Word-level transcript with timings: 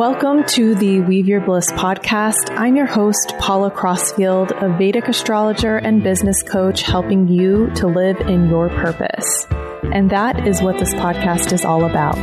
Welcome 0.00 0.44
to 0.44 0.74
the 0.74 1.00
Weave 1.00 1.28
Your 1.28 1.42
Bliss 1.42 1.70
podcast. 1.72 2.56
I'm 2.56 2.74
your 2.74 2.86
host, 2.86 3.34
Paula 3.38 3.70
Crossfield, 3.70 4.50
a 4.52 4.74
Vedic 4.78 5.08
astrologer 5.08 5.76
and 5.76 6.02
business 6.02 6.42
coach, 6.42 6.80
helping 6.80 7.28
you 7.28 7.68
to 7.74 7.86
live 7.86 8.18
in 8.22 8.48
your 8.48 8.70
purpose. 8.70 9.46
And 9.92 10.08
that 10.08 10.48
is 10.48 10.62
what 10.62 10.78
this 10.78 10.94
podcast 10.94 11.52
is 11.52 11.66
all 11.66 11.84
about. 11.84 12.16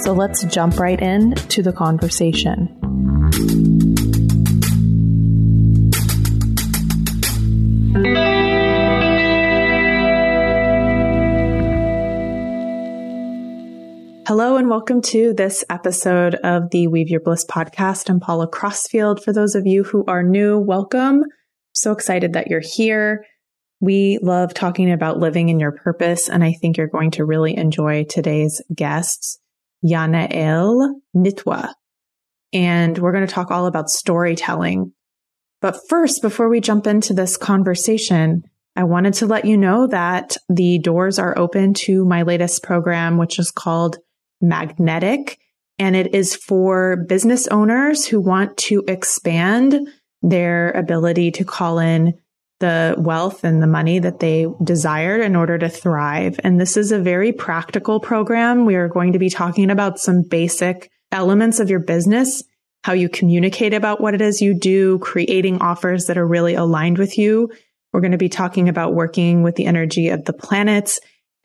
So 0.00 0.14
let's 0.14 0.42
jump 0.44 0.78
right 0.78 0.98
in 0.98 1.34
to 1.34 1.62
the 1.62 1.74
conversation. 1.74 2.77
Hello 14.28 14.58
and 14.58 14.68
welcome 14.68 15.00
to 15.00 15.32
this 15.32 15.64
episode 15.70 16.34
of 16.34 16.68
the 16.68 16.86
Weave 16.86 17.08
Your 17.08 17.22
Bliss 17.22 17.46
podcast. 17.46 18.10
I'm 18.10 18.20
Paula 18.20 18.46
Crossfield. 18.46 19.24
For 19.24 19.32
those 19.32 19.54
of 19.54 19.66
you 19.66 19.84
who 19.84 20.04
are 20.04 20.22
new, 20.22 20.58
welcome. 20.58 21.22
So 21.72 21.92
excited 21.92 22.34
that 22.34 22.48
you're 22.48 22.60
here. 22.62 23.24
We 23.80 24.18
love 24.20 24.52
talking 24.52 24.92
about 24.92 25.16
living 25.16 25.48
in 25.48 25.58
your 25.58 25.72
purpose, 25.72 26.28
and 26.28 26.44
I 26.44 26.52
think 26.52 26.76
you're 26.76 26.88
going 26.88 27.12
to 27.12 27.24
really 27.24 27.56
enjoy 27.56 28.04
today's 28.04 28.60
guests, 28.76 29.38
Yanael 29.82 30.90
Nitwa. 31.16 31.72
And 32.52 32.98
we're 32.98 33.12
going 33.12 33.26
to 33.26 33.32
talk 33.32 33.50
all 33.50 33.64
about 33.64 33.88
storytelling. 33.88 34.92
But 35.62 35.80
first, 35.88 36.20
before 36.20 36.50
we 36.50 36.60
jump 36.60 36.86
into 36.86 37.14
this 37.14 37.38
conversation, 37.38 38.42
I 38.76 38.84
wanted 38.84 39.14
to 39.14 39.26
let 39.26 39.46
you 39.46 39.56
know 39.56 39.86
that 39.86 40.36
the 40.50 40.80
doors 40.80 41.18
are 41.18 41.38
open 41.38 41.72
to 41.84 42.04
my 42.04 42.24
latest 42.24 42.62
program, 42.62 43.16
which 43.16 43.38
is 43.38 43.50
called 43.50 43.96
magnetic 44.40 45.38
and 45.78 45.94
it 45.94 46.14
is 46.14 46.34
for 46.34 46.96
business 47.08 47.46
owners 47.48 48.06
who 48.06 48.20
want 48.20 48.56
to 48.56 48.82
expand 48.88 49.88
their 50.22 50.72
ability 50.72 51.30
to 51.30 51.44
call 51.44 51.78
in 51.78 52.14
the 52.60 52.96
wealth 52.98 53.44
and 53.44 53.62
the 53.62 53.68
money 53.68 54.00
that 54.00 54.18
they 54.18 54.46
desire 54.64 55.20
in 55.20 55.36
order 55.36 55.56
to 55.58 55.68
thrive. 55.68 56.40
And 56.42 56.60
this 56.60 56.76
is 56.76 56.90
a 56.90 56.98
very 56.98 57.32
practical 57.32 58.00
program. 58.00 58.64
We 58.64 58.74
are 58.74 58.88
going 58.88 59.12
to 59.12 59.20
be 59.20 59.30
talking 59.30 59.70
about 59.70 60.00
some 60.00 60.22
basic 60.22 60.90
elements 61.12 61.60
of 61.60 61.70
your 61.70 61.78
business, 61.78 62.42
how 62.82 62.94
you 62.94 63.08
communicate 63.08 63.74
about 63.74 64.00
what 64.00 64.14
it 64.14 64.20
is 64.20 64.42
you 64.42 64.58
do, 64.58 64.98
creating 64.98 65.60
offers 65.60 66.06
that 66.06 66.18
are 66.18 66.26
really 66.26 66.54
aligned 66.54 66.98
with 66.98 67.16
you. 67.16 67.48
We're 67.92 68.00
going 68.00 68.12
to 68.12 68.18
be 68.18 68.28
talking 68.28 68.68
about 68.68 68.94
working 68.94 69.44
with 69.44 69.54
the 69.54 69.66
energy 69.66 70.08
of 70.08 70.24
the 70.24 70.32
planets 70.32 70.98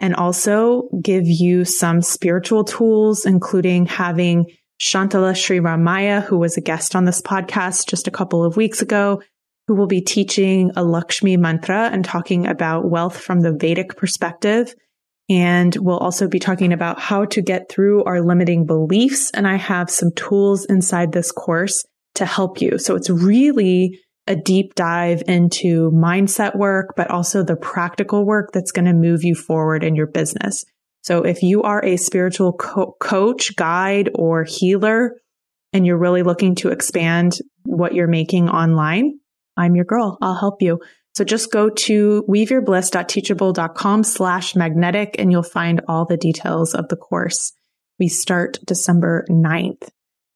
and 0.04 0.16
also 0.16 0.90
give 1.02 1.26
you 1.26 1.64
some 1.64 2.02
spiritual 2.02 2.66
tools, 2.66 3.26
including 3.26 3.86
having 3.86 4.45
Shantala 4.78 5.34
Sri 5.34 5.60
Ramaya, 5.60 6.22
who 6.22 6.38
was 6.38 6.58
a 6.58 6.62
guest 6.62 6.94
on 6.94 7.06
this 7.06 7.22
podcast 7.22 7.88
just 7.88 8.06
a 8.06 8.12
couple 8.12 8.44
of 8.44 8.58
weeks 8.58 8.82
ago, 8.82 9.22
who 9.66 9.76
will 9.76 9.88
be 9.88 10.02
teaching 10.02 10.72
a 10.76 10.84
Lakshmi 10.84 11.38
mantra 11.38 11.90
and 11.90 12.04
talking 12.04 12.48
about 12.48 12.90
wealth 12.90 13.18
from 13.18 13.40
the 13.40 13.54
Vedic 13.54 13.95
perspective. 13.95 14.76
And 15.30 15.73
we'll 15.78 16.00
also 16.00 16.28
be 16.28 16.40
talking 16.40 16.73
about 16.73 17.00
how 17.00 17.23
to 17.23 17.42
get 17.42 17.70
through 17.70 18.04
our 18.04 18.22
limiting 18.22 18.66
beliefs. 18.66 19.32
And 19.32 19.48
I 19.48 19.56
have 19.56 19.90
some 19.90 20.12
tools 20.17 20.66
inside 20.66 21.14
this 21.14 21.32
course 21.32 21.86
to 22.16 22.26
help 22.26 22.60
you. 22.60 22.78
So 22.78 22.98
it's 22.98 23.10
really 23.10 24.02
a 24.28 24.36
deep 24.36 24.76
dive 24.76 25.24
into 25.28 25.92
mindset 25.92 26.56
work, 26.56 26.94
but 26.96 27.12
also 27.12 27.44
the 27.44 27.56
practical 27.56 28.26
work 28.26 28.52
that's 28.54 28.72
going 28.72 28.86
to 28.86 28.94
move 28.94 29.24
you 29.24 29.36
forward 29.36 29.84
in 29.84 29.96
your 29.96 30.08
business. 30.08 30.66
So 31.02 31.24
if 31.24 31.44
you 31.44 31.64
are 31.64 31.84
a 31.84 31.98
spiritual 31.98 32.54
co- 32.54 32.96
coach, 33.00 33.56
guide, 33.56 34.10
or 34.16 34.46
healer, 34.46 35.18
and 35.74 35.86
you're 35.86 35.98
really 35.98 36.24
looking 36.24 36.56
to 36.56 36.70
expand 36.70 37.40
what 37.64 37.94
you're 37.94 38.08
making 38.08 38.48
online, 38.48 39.20
I'm 39.58 39.76
your 39.76 39.86
girl. 39.86 40.17
I'll 40.22 40.36
help 40.36 40.62
you. 40.62 40.80
So 41.16 41.23
just 41.23 41.52
go 41.52 41.70
to 41.70 42.23
weaveyourbliss.teachable.com 42.28 44.04
slash 44.04 44.56
magnetic 44.56 45.16
and 45.20 45.32
you'll 45.32 45.44
find 45.44 45.82
all 45.88 46.06
the 46.06 46.17
details 46.17 46.73
of 46.73 46.88
the 46.88 46.95
course. 46.95 47.52
We 48.00 48.08
start 48.08 48.60
December 48.66 49.26
9th. 49.30 49.89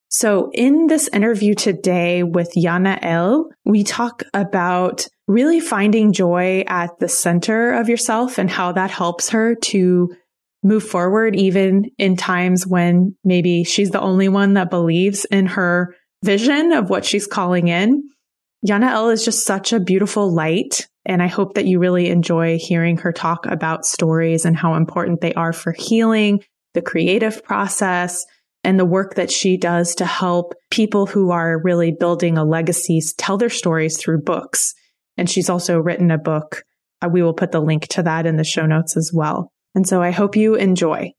So 0.09 0.49
in 0.53 0.87
this 0.87 1.09
interview 1.09 1.53
today 1.53 2.23
with 2.23 2.53
Yana 2.55 2.99
El, 3.01 3.49
we 3.65 3.83
talk 3.83 4.23
about 4.33 5.07
really 5.27 5.59
finding 5.59 6.13
joy 6.13 6.63
at 6.67 6.97
the 6.99 7.09
center 7.09 7.73
of 7.73 7.89
yourself 7.89 8.37
and 8.37 8.49
how 8.49 8.71
that 8.71 8.89
helps 8.89 9.29
her 9.29 9.55
to 9.55 10.15
move 10.63 10.83
forward, 10.83 11.35
even 11.35 11.91
in 11.97 12.15
times 12.15 12.65
when 12.65 13.15
maybe 13.23 13.63
she's 13.63 13.91
the 13.91 14.01
only 14.01 14.29
one 14.29 14.53
that 14.53 14.69
believes 14.69 15.25
in 15.25 15.45
her 15.45 15.95
vision 16.23 16.71
of 16.71 16.89
what 16.89 17.05
she's 17.05 17.27
calling 17.27 17.67
in. 17.67 18.03
Yana 18.65 18.89
El 18.91 19.09
is 19.09 19.23
just 19.23 19.45
such 19.45 19.73
a 19.73 19.79
beautiful 19.79 20.33
light. 20.33 20.87
And 21.05 21.21
I 21.21 21.27
hope 21.27 21.53
that 21.53 21.65
you 21.65 21.79
really 21.79 22.09
enjoy 22.09 22.57
hearing 22.57 22.97
her 22.97 23.13
talk 23.13 23.45
about 23.45 23.85
stories 23.85 24.45
and 24.45 24.57
how 24.57 24.75
important 24.75 25.21
they 25.21 25.33
are 25.33 25.53
for 25.53 25.71
healing, 25.71 26.43
the 26.73 26.81
creative 26.81 27.43
process, 27.43 28.25
and 28.67 28.77
the 28.77 28.85
work 28.85 29.15
that 29.15 29.31
she 29.31 29.55
does 29.55 29.95
to 29.95 30.05
help 30.05 30.53
people 30.69 31.05
who 31.05 31.31
are 31.31 31.61
really 31.63 31.93
building 31.97 32.37
a 32.37 32.43
legacy 32.43 32.99
tell 33.17 33.37
their 33.37 33.49
stories 33.49 33.97
through 33.97 34.21
books. 34.21 34.73
And 35.15 35.29
she's 35.29 35.49
also 35.49 35.79
written 35.79 36.11
a 36.11 36.17
book. 36.17 36.63
Uh, 37.01 37.07
we 37.09 37.23
will 37.23 37.33
put 37.33 37.53
the 37.53 37.61
link 37.61 37.87
to 37.87 38.03
that 38.03 38.25
in 38.25 38.35
the 38.35 38.43
show 38.43 38.65
notes 38.65 38.97
as 38.97 39.09
well. 39.13 39.53
And 39.73 39.87
so 39.87 40.01
I 40.01 40.11
hope 40.11 40.35
you 40.35 40.55
enjoy. 40.55 41.13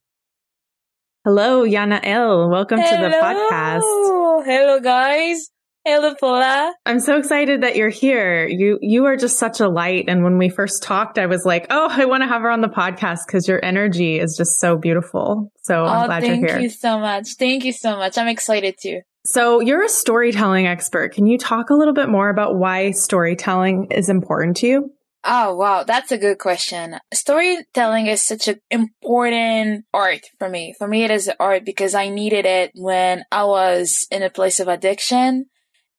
Hello, 1.25 1.65
Yanael. 1.65 2.51
Welcome 2.51 2.81
Hello. 2.81 3.09
to 3.09 3.09
the 3.09 3.17
podcast. 3.17 4.45
Hello, 4.45 4.81
guys. 4.81 5.49
Hello, 5.91 6.15
Paula. 6.15 6.75
I'm 6.85 7.01
so 7.01 7.17
excited 7.17 7.63
that 7.63 7.75
you're 7.75 7.89
here. 7.89 8.47
You 8.47 8.79
you 8.83 9.07
are 9.07 9.17
just 9.17 9.39
such 9.39 9.59
a 9.59 9.71
light. 9.71 10.05
And 10.07 10.23
when 10.23 10.37
we 10.37 10.51
first 10.51 10.83
talked, 10.83 11.19
I 11.19 11.25
was 11.25 11.47
like, 11.47 11.67
oh, 11.71 11.89
I 11.91 12.05
want 12.05 12.23
to 12.23 12.29
have 12.29 12.43
her 12.43 12.51
on 12.51 12.61
the 12.61 12.69
podcast 12.69 13.21
because 13.27 13.49
your 13.49 13.65
energy 13.65 14.21
is 14.21 14.37
just 14.37 14.61
so 14.61 14.77
beautiful. 14.77 15.51
So 15.63 15.87
I'm 15.87 16.03
oh, 16.03 16.07
glad 16.07 16.25
you're 16.25 16.37
here. 16.37 16.49
Thank 16.49 16.63
you 16.65 16.69
so 16.69 16.99
much. 16.99 17.37
Thank 17.39 17.65
you 17.65 17.73
so 17.73 17.97
much. 17.97 18.19
I'm 18.19 18.29
excited 18.29 18.75
too. 18.79 19.01
So 19.25 19.61
you're 19.61 19.83
a 19.83 19.89
storytelling 19.89 20.67
expert. 20.67 21.15
Can 21.15 21.27
you 21.27 21.39
talk 21.39 21.71
a 21.71 21.75
little 21.75 21.95
bit 21.95 22.11
more 22.11 22.29
about 22.29 22.57
why 22.57 22.91
storytelling 22.91 23.87
is 23.91 24.11
important 24.11 24.59
to 24.59 24.67
you? 24.67 24.91
Oh, 25.25 25.57
wow. 25.57 25.85
That's 25.85 26.13
a 26.13 26.19
good 26.19 26.39
question. 26.39 26.99
Storytelling 27.15 28.09
is 28.09 28.21
such 28.21 28.47
an 28.47 28.61
important 28.71 29.87
art 29.95 30.27
for 30.39 30.51
me. 30.51 30.75
For 30.77 30.87
me, 30.87 31.05
it 31.05 31.11
is 31.11 31.29
an 31.29 31.37
art 31.41 31.65
because 31.65 31.95
I 31.95 32.11
needed 32.11 32.45
it 32.45 32.73
when 32.75 33.25
I 33.33 33.45
was 33.45 34.07
in 34.11 34.23
a 34.23 34.29
place 34.29 34.61
of 34.61 34.69
addiction 34.69 35.47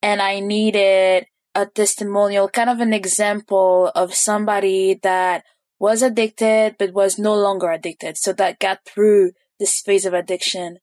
and 0.01 0.21
I 0.21 0.39
needed 0.39 1.25
a 1.55 1.65
testimonial, 1.65 2.47
kind 2.47 2.69
of 2.69 2.79
an 2.79 2.93
example 2.93 3.91
of 3.95 4.13
somebody 4.13 4.99
that 5.03 5.43
was 5.79 6.01
addicted 6.01 6.75
but 6.77 6.93
was 6.93 7.17
no 7.17 7.35
longer 7.35 7.71
addicted. 7.71 8.17
So 8.17 8.33
that 8.33 8.59
got 8.59 8.79
through 8.85 9.31
this 9.59 9.81
phase 9.81 10.05
of 10.05 10.13
addiction. 10.13 10.77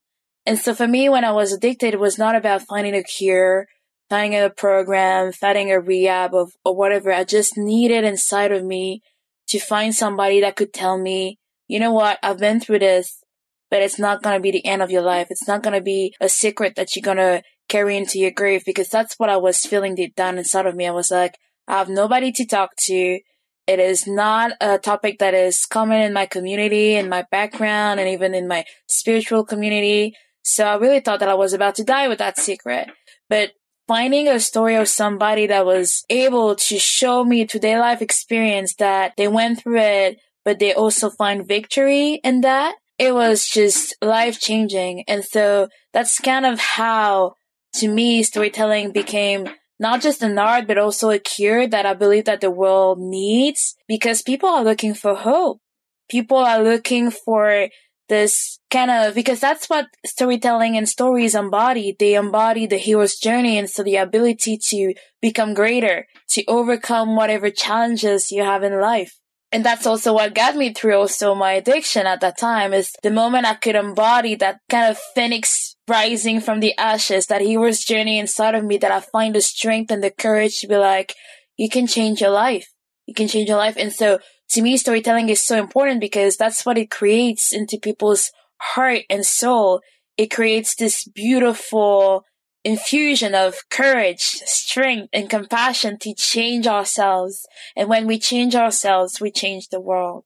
And 0.45 0.59
so 0.59 0.75
for 0.75 0.87
me, 0.87 1.09
when 1.09 1.25
I 1.25 1.33
was 1.33 1.53
addicted, 1.53 1.95
it 1.95 2.01
was 2.01 2.19
not 2.19 2.37
about 2.37 2.63
finding 2.63 2.95
a 2.95 3.03
cure, 3.03 3.67
finding 4.09 4.39
a 4.39 4.51
program, 4.51 5.33
finding 5.33 5.73
a 5.73 5.81
rehab 5.81 6.35
of, 6.35 6.53
or 6.65 6.77
whatever. 6.77 7.13
I 7.13 7.25
just 7.25 7.57
needed 7.57 8.05
inside 8.05 8.53
of 8.53 8.65
me 8.65 9.03
to 9.49 9.59
find 9.59 9.95
somebody 9.95 10.41
that 10.41 10.57
could 10.57 10.73
tell 10.73 10.99
me, 10.99 11.39
you 11.69 11.81
know 11.81 11.93
what? 11.93 12.19
I've 12.23 12.39
been 12.39 12.61
through 12.61 12.81
this, 12.81 13.23
but 13.71 13.83
it's 13.83 13.99
not 13.99 14.23
going 14.23 14.37
to 14.37 14.43
be 14.43 14.53
the 14.53 14.65
end 14.65 14.83
of 14.83 14.91
your 14.91 15.03
life. 15.03 15.29
It's 15.31 15.49
not 15.49 15.63
going 15.63 15.75
to 15.75 15.83
be 15.83 16.15
a 16.21 16.29
secret 16.29 16.77
that 16.77 16.95
you're 16.95 17.03
going 17.03 17.17
to 17.17 17.43
carry 17.69 17.97
into 17.97 18.19
your 18.19 18.31
grave 18.31 18.63
because 18.65 18.89
that's 18.89 19.19
what 19.19 19.29
I 19.29 19.37
was 19.37 19.59
feeling 19.61 19.95
deep 19.95 20.15
down 20.15 20.39
inside 20.39 20.67
of 20.67 20.77
me. 20.77 20.87
I 20.87 20.93
was 20.93 21.11
like, 21.11 21.37
I 21.69 21.79
have 21.79 21.89
nobody 21.89 22.33
to 22.33 22.47
talk 22.47 22.71
to. 22.87 23.21
It 23.67 23.81
is 23.81 24.07
not 24.07 24.53
a 24.61 24.79
topic 24.79 25.19
that 25.19 25.35
is 25.35 25.67
common 25.67 26.01
in 26.01 26.13
my 26.13 26.27
community, 26.27 26.95
in 26.95 27.09
my 27.09 27.25
background, 27.31 27.99
and 27.99 28.09
even 28.09 28.35
in 28.35 28.47
my 28.47 28.65
spiritual 28.87 29.45
community. 29.45 30.15
So 30.43 30.65
I 30.65 30.77
really 30.77 31.01
thought 31.01 31.21
that 31.21 31.29
I 31.29 31.35
was 31.35 31.53
about 31.53 31.75
to 31.77 31.85
die 31.85 32.07
with 32.07 32.19
that 32.19 32.39
secret. 32.39 32.89
But 33.29 33.51
finding 33.89 34.29
a 34.29 34.39
story 34.39 34.77
of 34.77 34.89
somebody 34.89 35.49
that 35.49 35.67
was 35.67 36.05
able 36.09 36.55
to 36.55 36.79
show 36.79 37.25
me 37.25 37.47
through 37.47 37.61
their 37.61 37.81
life 37.81 38.03
experience 38.03 38.75
that 38.77 39.15
they 39.17 39.27
went 39.27 39.63
through 39.63 39.79
it, 39.79 40.19
but 40.45 40.61
they 40.61 40.73
also 40.73 41.11
find 41.11 41.49
victory 41.49 42.21
in 42.23 42.43
that, 42.43 42.77
it 42.99 43.13
was 43.13 43.47
just 43.47 43.95
life 44.01 44.41
changing. 44.41 45.05
And 45.09 45.25
so 45.25 45.69
that's 45.93 46.21
kind 46.21 46.47
of 46.47 46.61
how 46.61 47.35
to 47.77 47.89
me, 47.89 48.23
storytelling 48.23 48.93
became 48.93 49.49
not 49.79 50.01
just 50.01 50.23
an 50.23 50.39
art, 50.39 50.67
but 50.67 50.79
also 50.79 51.11
a 51.11 51.19
cure 51.19 51.67
that 51.67 51.87
I 51.87 51.95
believe 51.95 52.25
that 52.25 52.41
the 52.41 52.51
world 52.51 52.99
needs 52.99 53.77
because 53.87 54.23
people 54.23 54.49
are 54.49 54.65
looking 54.65 54.95
for 54.95 55.15
hope. 55.15 55.61
People 56.09 56.39
are 56.39 56.63
looking 56.63 57.11
for 57.11 57.69
this 58.09 58.59
kind 58.71 58.91
of, 58.91 59.15
because 59.15 59.41
that's 59.41 59.69
what 59.69 59.87
storytelling 60.05 60.77
and 60.77 60.89
stories 60.89 61.35
embody. 61.35 61.95
They 61.99 62.15
embody 62.15 62.67
the 62.67 62.77
hero's 62.79 63.17
journey 63.17 63.59
and 63.59 63.69
so 63.69 63.83
the 63.83 63.97
ability 63.97 64.59
to 64.69 64.95
become 65.21 65.55
greater, 65.55 66.07
to 66.31 66.45
overcome 66.47 67.17
whatever 67.17 67.51
challenges 67.51 68.31
you 68.31 68.45
have 68.45 68.63
in 68.63 68.81
life. 68.81 69.19
And 69.53 69.65
that's 69.65 69.87
also 69.87 70.13
what 70.13 70.35
got 70.35 70.57
me 70.57 70.73
through 70.73 70.97
also 70.97 71.35
my 71.35 71.53
addiction 71.53 72.07
at 72.07 72.21
that 72.21 72.39
time 72.39 72.73
is 72.73 72.93
the 73.03 73.11
moment 73.11 73.47
I 73.47 73.55
could 73.55 73.77
embody 73.77 74.35
that 74.37 74.59
kind 74.69 74.91
of 74.91 74.99
phoenix 75.15 75.76
rising 75.89 76.41
from 76.41 76.61
the 76.61 76.77
ashes, 76.79 77.27
that 77.27 77.43
hero's 77.43 77.85
journey 77.85 78.19
inside 78.19 78.55
of 78.55 78.65
me, 78.65 78.77
that 78.79 78.91
I 78.91 79.01
find 79.01 79.35
the 79.35 79.41
strength 79.41 79.91
and 79.91 80.03
the 80.03 80.11
courage 80.11 80.61
to 80.61 80.69
be 80.69 80.77
like, 80.77 81.15
you 81.57 81.69
can 81.69 81.87
change 81.87 82.21
your 82.21 82.31
life. 82.31 82.73
You 83.07 83.15
can 83.15 83.29
change 83.29 83.49
your 83.49 83.59
life. 83.59 83.77
And 83.79 83.93
so 83.93 84.19
to 84.51 84.63
me, 84.63 84.77
storytelling 84.77 85.29
is 85.29 85.43
so 85.43 85.59
important 85.59 86.01
because 86.01 86.37
that's 86.37 86.65
what 86.65 86.79
it 86.79 86.91
creates 86.91 87.53
into 87.53 87.79
people's 87.79 88.33
heart 88.59 89.03
and 89.11 89.25
soul. 89.25 89.81
It 90.17 90.31
creates 90.31 90.75
this 90.75 91.05
beautiful 91.05 92.25
infusion 92.65 93.35
of 93.35 93.69
courage, 93.71 94.21
strength, 94.21 95.09
and 95.13 95.31
compassion 95.31 95.99
to 96.01 96.15
change 96.15 96.67
ourselves. 96.67 97.47
And 97.77 97.89
when 97.89 98.07
we 98.07 98.19
change 98.19 98.55
ourselves, 98.55 99.21
we 99.21 99.31
change 99.31 99.69
the 99.69 99.81
world. 99.81 100.25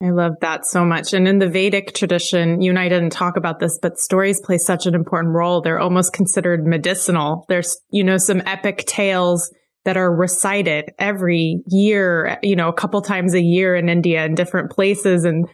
I 0.00 0.10
love 0.10 0.34
that 0.42 0.64
so 0.64 0.84
much. 0.84 1.12
And 1.12 1.26
in 1.26 1.40
the 1.40 1.48
Vedic 1.48 1.92
tradition, 1.92 2.60
you 2.60 2.70
and 2.70 2.78
I 2.78 2.88
didn't 2.88 3.10
talk 3.10 3.36
about 3.36 3.58
this, 3.58 3.78
but 3.82 3.98
stories 3.98 4.40
play 4.40 4.58
such 4.58 4.86
an 4.86 4.94
important 4.94 5.34
role. 5.34 5.60
They're 5.60 5.80
almost 5.80 6.12
considered 6.12 6.64
medicinal. 6.64 7.44
There's, 7.48 7.76
you 7.90 8.04
know, 8.04 8.16
some 8.16 8.40
epic 8.46 8.84
tales 8.86 9.52
that 9.84 9.96
are 9.96 10.14
recited 10.14 10.92
every 11.00 11.62
year, 11.66 12.38
you 12.42 12.54
know, 12.54 12.68
a 12.68 12.72
couple 12.72 13.02
times 13.02 13.34
a 13.34 13.42
year 13.42 13.74
in 13.74 13.88
India 13.88 14.24
in 14.24 14.36
different 14.36 14.70
places 14.70 15.24
and 15.24 15.48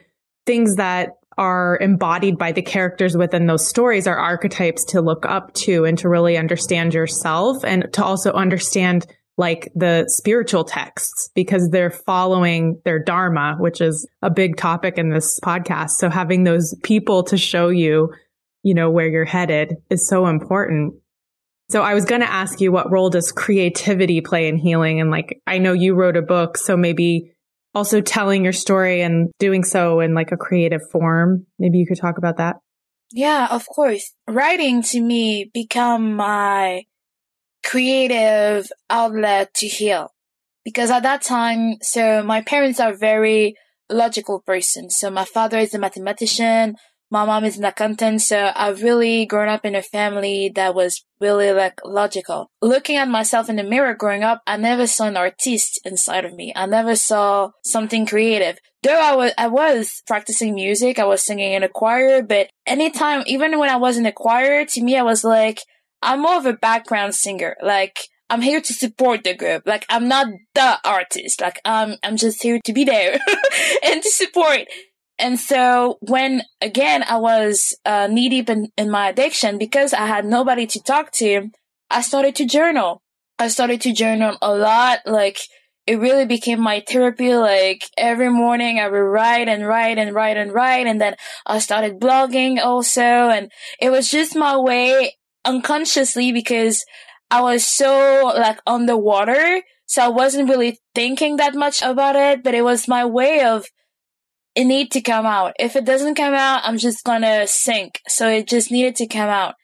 things 0.44 0.76
that 0.76 1.10
are 1.38 1.78
embodied 1.80 2.36
by 2.36 2.52
the 2.52 2.62
characters 2.62 3.16
within 3.16 3.46
those 3.46 3.66
stories 3.66 4.06
are 4.06 4.16
archetypes 4.16 4.84
to 4.84 5.00
look 5.00 5.24
up 5.26 5.52
to 5.54 5.84
and 5.84 5.98
to 5.98 6.08
really 6.08 6.36
understand 6.36 6.92
yourself 6.92 7.64
and 7.64 7.86
to 7.92 8.04
also 8.04 8.32
understand 8.32 9.06
like 9.36 9.70
the 9.74 10.04
spiritual 10.08 10.64
texts 10.64 11.30
because 11.34 11.68
they're 11.70 11.90
following 11.90 12.80
their 12.84 13.02
dharma, 13.02 13.56
which 13.58 13.80
is 13.80 14.08
a 14.22 14.30
big 14.30 14.56
topic 14.56 14.96
in 14.96 15.10
this 15.10 15.40
podcast. 15.40 15.90
So 15.90 16.08
having 16.08 16.44
those 16.44 16.74
people 16.82 17.24
to 17.24 17.36
show 17.36 17.68
you, 17.68 18.12
you 18.62 18.74
know, 18.74 18.90
where 18.90 19.08
you're 19.08 19.24
headed 19.24 19.76
is 19.90 20.08
so 20.08 20.26
important. 20.26 20.94
So 21.70 21.82
I 21.82 21.94
was 21.94 22.04
going 22.04 22.20
to 22.20 22.30
ask 22.30 22.60
you 22.60 22.70
what 22.70 22.92
role 22.92 23.10
does 23.10 23.32
creativity 23.32 24.20
play 24.20 24.48
in 24.48 24.56
healing? 24.56 25.00
And 25.00 25.10
like, 25.10 25.40
I 25.46 25.58
know 25.58 25.72
you 25.72 25.94
wrote 25.94 26.16
a 26.16 26.22
book, 26.22 26.56
so 26.56 26.76
maybe 26.76 27.32
also 27.74 28.00
telling 28.00 28.44
your 28.44 28.52
story 28.52 29.02
and 29.02 29.30
doing 29.38 29.64
so 29.64 30.00
in 30.00 30.14
like 30.14 30.30
a 30.30 30.36
creative 30.36 30.82
form. 30.92 31.46
Maybe 31.58 31.78
you 31.78 31.86
could 31.86 31.98
talk 31.98 32.18
about 32.18 32.36
that. 32.36 32.56
Yeah, 33.10 33.48
of 33.50 33.66
course. 33.66 34.12
Writing 34.28 34.82
to 34.82 35.00
me 35.00 35.50
become 35.52 36.14
my 36.14 36.84
creative 37.64 38.68
outlet 38.90 39.54
to 39.54 39.66
heal. 39.66 40.12
Because 40.64 40.90
at 40.90 41.02
that 41.02 41.22
time, 41.22 41.76
so 41.82 42.22
my 42.22 42.40
parents 42.40 42.80
are 42.80 42.94
very 42.94 43.56
logical 43.90 44.40
person. 44.40 44.90
So 44.90 45.10
my 45.10 45.24
father 45.24 45.58
is 45.58 45.74
a 45.74 45.78
mathematician. 45.78 46.76
My 47.10 47.24
mom 47.24 47.44
is 47.44 47.58
an 47.58 47.64
accountant, 47.64 48.22
so 48.22 48.50
I've 48.56 48.82
really 48.82 49.24
grown 49.26 49.48
up 49.48 49.64
in 49.64 49.76
a 49.76 49.82
family 49.82 50.50
that 50.56 50.74
was 50.74 51.04
really 51.20 51.52
like 51.52 51.80
logical. 51.84 52.50
Looking 52.60 52.96
at 52.96 53.08
myself 53.08 53.48
in 53.48 53.56
the 53.56 53.62
mirror 53.62 53.94
growing 53.94 54.24
up, 54.24 54.40
I 54.46 54.56
never 54.56 54.86
saw 54.86 55.06
an 55.06 55.16
artist 55.16 55.80
inside 55.84 56.24
of 56.24 56.34
me. 56.34 56.52
I 56.56 56.66
never 56.66 56.96
saw 56.96 57.50
something 57.62 58.04
creative. 58.06 58.58
Though 58.82 58.98
I 58.98 59.14
was, 59.14 59.32
I 59.38 59.46
was 59.46 60.02
practicing 60.06 60.54
music, 60.54 60.98
I 60.98 61.04
was 61.04 61.22
singing 61.22 61.52
in 61.52 61.62
a 61.62 61.68
choir, 61.68 62.22
but 62.22 62.48
anytime, 62.66 63.22
even 63.26 63.58
when 63.58 63.70
I 63.70 63.76
was 63.76 63.96
in 63.96 64.06
a 64.06 64.12
choir, 64.12 64.64
to 64.64 64.82
me, 64.82 64.96
I 64.96 65.02
was 65.02 65.22
like, 65.22 65.60
I'm 66.04 66.22
more 66.22 66.36
of 66.36 66.46
a 66.46 66.52
background 66.52 67.14
singer. 67.14 67.56
Like, 67.62 67.98
I'm 68.30 68.42
here 68.42 68.60
to 68.60 68.72
support 68.72 69.24
the 69.24 69.34
group. 69.34 69.62
Like, 69.66 69.86
I'm 69.88 70.06
not 70.06 70.28
the 70.54 70.78
artist. 70.84 71.40
Like, 71.40 71.60
um, 71.64 71.96
I'm 72.02 72.16
just 72.16 72.42
here 72.42 72.60
to 72.64 72.72
be 72.72 72.84
there 72.84 73.18
and 73.84 74.02
to 74.02 74.10
support. 74.10 74.66
And 75.18 75.38
so 75.38 75.98
when 76.00 76.42
again 76.60 77.04
I 77.04 77.18
was 77.18 77.76
uh, 77.84 78.08
knee 78.08 78.28
deep 78.28 78.50
in, 78.50 78.68
in 78.76 78.90
my 78.90 79.08
addiction 79.08 79.58
because 79.58 79.94
I 79.94 80.06
had 80.06 80.24
nobody 80.24 80.66
to 80.66 80.82
talk 80.82 81.12
to, 81.12 81.50
I 81.90 82.02
started 82.02 82.34
to 82.36 82.46
journal. 82.46 83.00
I 83.38 83.48
started 83.48 83.80
to 83.82 83.92
journal 83.92 84.36
a 84.42 84.54
lot. 84.54 85.00
Like 85.06 85.38
it 85.86 86.00
really 86.00 86.26
became 86.26 86.60
my 86.60 86.82
therapy. 86.88 87.34
Like 87.34 87.84
every 87.96 88.28
morning 88.30 88.80
I 88.80 88.88
would 88.88 88.96
write 88.96 89.48
and 89.48 89.66
write 89.66 89.98
and 89.98 90.14
write 90.14 90.36
and 90.36 90.52
write. 90.52 90.86
And 90.86 91.00
then 91.00 91.14
I 91.46 91.60
started 91.60 92.00
blogging 92.00 92.58
also. 92.58 93.02
And 93.02 93.52
it 93.80 93.90
was 93.90 94.10
just 94.10 94.34
my 94.34 94.56
way 94.56 95.14
unconsciously 95.44 96.32
because 96.32 96.84
I 97.30 97.40
was 97.40 97.66
so 97.66 98.32
like 98.36 98.60
underwater. 98.66 99.62
So 99.86 100.02
I 100.02 100.08
wasn't 100.08 100.48
really 100.48 100.78
thinking 100.94 101.36
that 101.36 101.54
much 101.54 101.82
about 101.82 102.16
it, 102.16 102.42
but 102.42 102.54
it 102.54 102.62
was 102.62 102.88
my 102.88 103.04
way 103.04 103.44
of 103.44 103.66
it 104.54 104.64
need 104.64 104.92
to 104.92 105.00
come 105.00 105.26
out. 105.26 105.54
If 105.58 105.76
it 105.76 105.84
doesn't 105.84 106.14
come 106.14 106.34
out, 106.34 106.62
I'm 106.64 106.78
just 106.78 107.04
gonna 107.04 107.46
sink. 107.46 108.00
So 108.08 108.28
it 108.28 108.46
just 108.46 108.70
needed 108.70 108.96
to 108.96 109.06
come 109.06 109.28
out. 109.28 109.54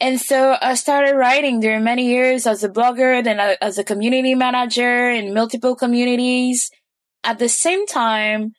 And 0.00 0.20
so 0.20 0.56
I 0.60 0.74
started 0.74 1.16
writing 1.16 1.60
during 1.60 1.82
many 1.82 2.06
years 2.06 2.46
as 2.46 2.62
a 2.62 2.68
blogger, 2.68 3.22
then 3.22 3.40
as 3.60 3.78
a 3.78 3.84
community 3.84 4.34
manager 4.34 5.10
in 5.10 5.34
multiple 5.34 5.74
communities. 5.74 6.70
At 7.24 7.38
the 7.38 7.48
same 7.48 7.86
time, 7.86 8.52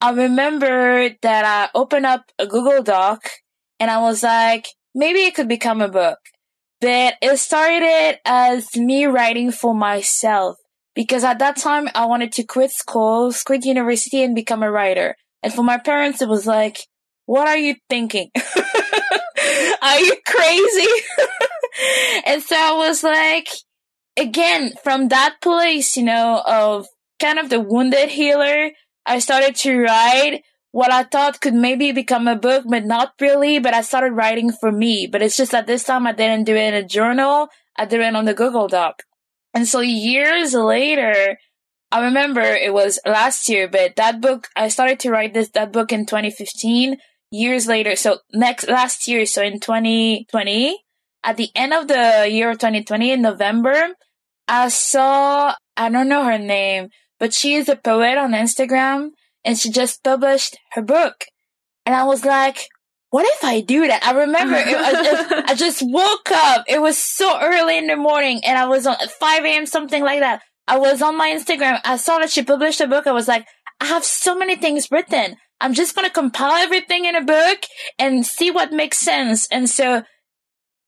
I 0.00 0.10
remember 0.10 1.10
that 1.22 1.44
I 1.44 1.70
opened 1.78 2.06
up 2.06 2.24
a 2.38 2.46
Google 2.46 2.82
Doc 2.82 3.30
and 3.78 3.90
I 3.90 4.00
was 4.00 4.24
like, 4.24 4.66
maybe 4.94 5.20
it 5.20 5.34
could 5.34 5.48
become 5.48 5.80
a 5.80 5.88
book. 5.88 6.18
But 6.80 7.14
it 7.22 7.36
started 7.38 8.18
as 8.24 8.76
me 8.76 9.06
writing 9.06 9.52
for 9.52 9.74
myself 9.74 10.56
because 10.94 11.22
at 11.24 11.38
that 11.38 11.56
time 11.56 11.88
I 11.94 12.06
wanted 12.06 12.32
to 12.32 12.44
quit 12.44 12.72
school, 12.72 13.32
quit 13.44 13.64
university 13.64 14.22
and 14.22 14.34
become 14.34 14.62
a 14.62 14.70
writer. 14.70 15.16
And 15.42 15.52
for 15.52 15.62
my 15.62 15.78
parents, 15.78 16.22
it 16.22 16.28
was 16.28 16.46
like, 16.46 16.78
what 17.26 17.46
are 17.48 17.56
you 17.56 17.76
thinking? 17.88 18.30
are 19.82 20.00
you 20.00 20.16
crazy? 20.26 20.88
and 22.26 22.42
so 22.42 22.56
I 22.56 22.74
was 22.76 23.02
like, 23.02 23.48
again, 24.16 24.72
from 24.82 25.08
that 25.08 25.36
place, 25.40 25.96
you 25.96 26.02
know, 26.02 26.42
of 26.44 26.86
kind 27.20 27.38
of 27.38 27.48
the 27.48 27.60
wounded 27.60 28.08
healer, 28.08 28.70
I 29.06 29.20
started 29.20 29.54
to 29.56 29.80
write 29.80 30.42
what 30.72 30.90
I 30.90 31.04
thought 31.04 31.40
could 31.40 31.54
maybe 31.54 31.92
become 31.92 32.26
a 32.26 32.36
book, 32.36 32.64
but 32.66 32.84
not 32.84 33.12
really. 33.20 33.58
But 33.58 33.74
I 33.74 33.82
started 33.82 34.12
writing 34.12 34.50
for 34.50 34.72
me. 34.72 35.06
But 35.06 35.22
it's 35.22 35.36
just 35.36 35.52
that 35.52 35.66
this 35.66 35.84
time 35.84 36.06
I 36.06 36.12
didn't 36.12 36.44
do 36.44 36.56
it 36.56 36.74
in 36.74 36.74
a 36.74 36.86
journal. 36.86 37.48
I 37.76 37.84
did 37.84 38.00
it 38.00 38.16
on 38.16 38.24
the 38.24 38.34
Google 38.34 38.68
Doc. 38.68 39.02
And 39.54 39.68
so 39.68 39.80
years 39.80 40.54
later, 40.54 41.36
I 41.90 42.04
remember 42.04 42.40
it 42.40 42.72
was 42.72 42.98
last 43.04 43.50
year, 43.50 43.68
but 43.68 43.96
that 43.96 44.22
book, 44.22 44.48
I 44.56 44.68
started 44.68 44.98
to 45.00 45.10
write 45.10 45.34
this, 45.34 45.50
that 45.50 45.72
book 45.72 45.92
in 45.92 46.06
2015. 46.06 46.96
Years 47.30 47.66
later, 47.66 47.96
so 47.96 48.18
next, 48.34 48.68
last 48.68 49.08
year, 49.08 49.24
so 49.24 49.42
in 49.42 49.58
2020, 49.58 50.78
at 51.24 51.36
the 51.36 51.48
end 51.54 51.72
of 51.72 51.88
the 51.88 52.28
year 52.30 52.52
2020, 52.52 53.10
in 53.10 53.22
November, 53.22 53.94
I 54.48 54.68
saw, 54.68 55.54
I 55.76 55.88
don't 55.88 56.08
know 56.08 56.24
her 56.24 56.38
name, 56.38 56.88
but 57.18 57.32
she 57.32 57.54
is 57.54 57.70
a 57.70 57.76
poet 57.76 58.18
on 58.18 58.32
Instagram 58.32 59.10
and 59.44 59.58
she 59.58 59.70
just 59.70 60.02
published 60.02 60.56
her 60.72 60.82
book. 60.82 61.24
And 61.84 61.94
I 61.94 62.04
was 62.04 62.24
like, 62.24 62.68
what 63.10 63.26
if 63.26 63.44
I 63.44 63.60
do 63.60 63.86
that? 63.86 64.02
I 64.04 64.12
remember 64.12 64.56
it, 64.56 64.68
I, 64.68 65.44
I, 65.48 65.54
just 65.54 65.82
woke 65.84 66.30
up. 66.30 66.64
It 66.66 66.80
was 66.80 66.96
so 66.96 67.38
early 67.40 67.76
in 67.76 67.86
the 67.86 67.96
morning 67.96 68.40
and 68.44 68.56
I 68.56 68.66
was 68.66 68.86
on 68.86 68.96
5 68.96 69.44
a.m., 69.44 69.66
something 69.66 70.02
like 70.02 70.20
that. 70.20 70.42
I 70.66 70.78
was 70.78 71.02
on 71.02 71.18
my 71.18 71.28
Instagram. 71.28 71.80
I 71.84 71.96
saw 71.96 72.18
that 72.18 72.30
she 72.30 72.42
published 72.42 72.80
a 72.80 72.86
book. 72.86 73.06
I 73.06 73.12
was 73.12 73.28
like, 73.28 73.46
I 73.80 73.86
have 73.86 74.04
so 74.04 74.34
many 74.34 74.56
things 74.56 74.90
written. 74.90 75.36
I'm 75.60 75.74
just 75.74 75.94
going 75.94 76.06
to 76.06 76.12
compile 76.12 76.54
everything 76.54 77.04
in 77.04 77.14
a 77.14 77.24
book 77.24 77.58
and 77.98 78.24
see 78.24 78.50
what 78.50 78.72
makes 78.72 78.98
sense. 78.98 79.46
And 79.48 79.68
so 79.68 80.04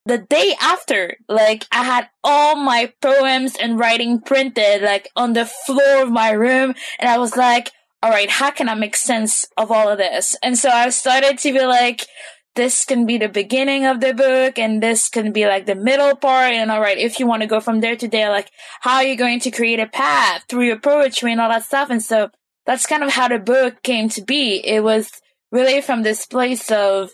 the 0.07 0.19
day 0.19 0.55
after, 0.61 1.17
like 1.29 1.67
I 1.71 1.85
had 1.85 2.09
all 2.23 2.57
my 2.57 2.93
poems 3.03 3.55
and 3.61 3.79
writing 3.79 4.21
printed 4.21 4.83
like 4.83 5.11
on 5.15 5.33
the 5.33 5.45
floor 5.45 6.03
of 6.03 6.11
my 6.11 6.31
room. 6.31 6.75
And 6.99 7.09
I 7.09 7.19
was 7.19 7.37
like, 7.37 7.71
all 8.05 8.11
right, 8.11 8.29
how 8.29 8.51
can 8.51 8.69
I 8.69 8.75
make 8.75 8.97
sense 8.97 9.47
of 9.57 9.73
all 9.73 9.89
of 9.89 9.97
this? 9.97 10.37
And 10.43 10.59
so 10.59 10.69
I 10.69 10.91
started 10.91 11.39
to 11.39 11.53
be 11.55 11.65
like, 11.65 12.07
this 12.55 12.85
can 12.85 13.07
be 13.07 13.17
the 13.17 13.31
beginning 13.31 13.87
of 13.87 14.01
the 14.01 14.13
book 14.13 14.59
and 14.59 14.83
this 14.83 15.09
can 15.09 15.33
be 15.33 15.47
like 15.47 15.65
the 15.65 15.75
middle 15.75 16.15
part. 16.15 16.53
And 16.53 16.71
all 16.71 16.83
right, 16.83 16.99
if 16.99 17.19
you 17.19 17.27
want 17.27 17.41
to 17.41 17.49
go 17.49 17.61
from 17.61 17.81
there 17.81 17.97
to 17.97 18.07
there, 18.07 18.29
like 18.29 18.51
how 18.83 18.97
are 18.97 19.05
you 19.05 19.17
going 19.17 19.41
to 19.41 19.51
create 19.51 19.81
a 19.81 19.87
path 19.87 20.45
through 20.51 20.67
your 20.67 20.79
poetry 20.79 21.33
and 21.33 21.41
all 21.41 21.49
that 21.49 21.65
stuff? 21.65 21.89
And 21.89 22.03
so 22.03 22.29
that's 22.67 22.85
kind 22.85 23.03
of 23.03 23.11
how 23.11 23.29
the 23.29 23.39
book 23.39 23.83
came 23.83 24.11
to 24.11 24.23
be. 24.23 24.57
It 24.57 24.85
was 24.85 25.11
really 25.51 25.81
from 25.81 26.03
this 26.03 26.27
place 26.27 26.71
of, 26.71 27.11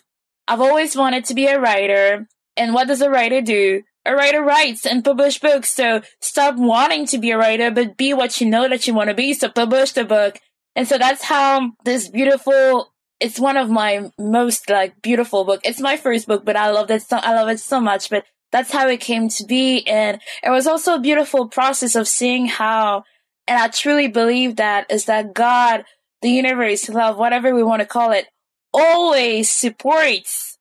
I've 0.48 0.60
always 0.60 0.96
wanted 0.96 1.24
to 1.26 1.34
be 1.34 1.46
a 1.46 1.60
writer. 1.60 2.26
And 2.56 2.74
what 2.74 2.88
does 2.88 3.00
a 3.00 3.10
writer 3.10 3.40
do? 3.40 3.82
A 4.04 4.16
writer 4.16 4.42
writes 4.42 4.84
and 4.86 5.04
publish 5.04 5.38
books. 5.38 5.70
So 5.70 6.02
stop 6.20 6.56
wanting 6.56 7.06
to 7.06 7.18
be 7.18 7.30
a 7.30 7.38
writer, 7.38 7.70
but 7.70 7.96
be 7.96 8.12
what 8.12 8.40
you 8.40 8.50
know 8.50 8.68
that 8.68 8.88
you 8.88 8.94
want 8.94 9.08
to 9.08 9.14
be. 9.14 9.34
So 9.34 9.48
publish 9.48 9.92
the 9.92 10.04
book 10.04 10.40
and 10.76 10.86
so 10.86 10.98
that's 10.98 11.24
how 11.24 11.72
this 11.84 12.08
beautiful, 12.08 12.92
it's 13.18 13.38
one 13.38 13.56
of 13.56 13.70
my 13.70 14.10
most 14.18 14.70
like 14.70 15.02
beautiful 15.02 15.44
book. 15.44 15.60
It's 15.64 15.80
my 15.80 15.96
first 15.96 16.26
book, 16.26 16.44
but 16.44 16.56
I 16.56 16.70
love 16.70 16.90
it 16.90 17.02
so, 17.02 17.16
I 17.16 17.34
love 17.34 17.48
it 17.48 17.60
so 17.60 17.80
much, 17.80 18.10
but 18.10 18.24
that's 18.52 18.72
how 18.72 18.88
it 18.88 19.00
came 19.00 19.28
to 19.28 19.44
be. 19.44 19.86
And 19.86 20.20
it 20.42 20.50
was 20.50 20.66
also 20.66 20.94
a 20.94 21.00
beautiful 21.00 21.48
process 21.48 21.94
of 21.94 22.08
seeing 22.08 22.46
how, 22.46 23.04
and 23.46 23.58
I 23.58 23.68
truly 23.68 24.08
believe 24.08 24.56
that 24.56 24.90
is 24.90 25.06
that 25.06 25.34
God, 25.34 25.84
the 26.22 26.30
universe, 26.30 26.88
love, 26.88 27.16
whatever 27.16 27.54
we 27.54 27.62
want 27.62 27.80
to 27.80 27.86
call 27.86 28.12
it, 28.12 28.26
always 28.72 29.52
supports 29.52 30.58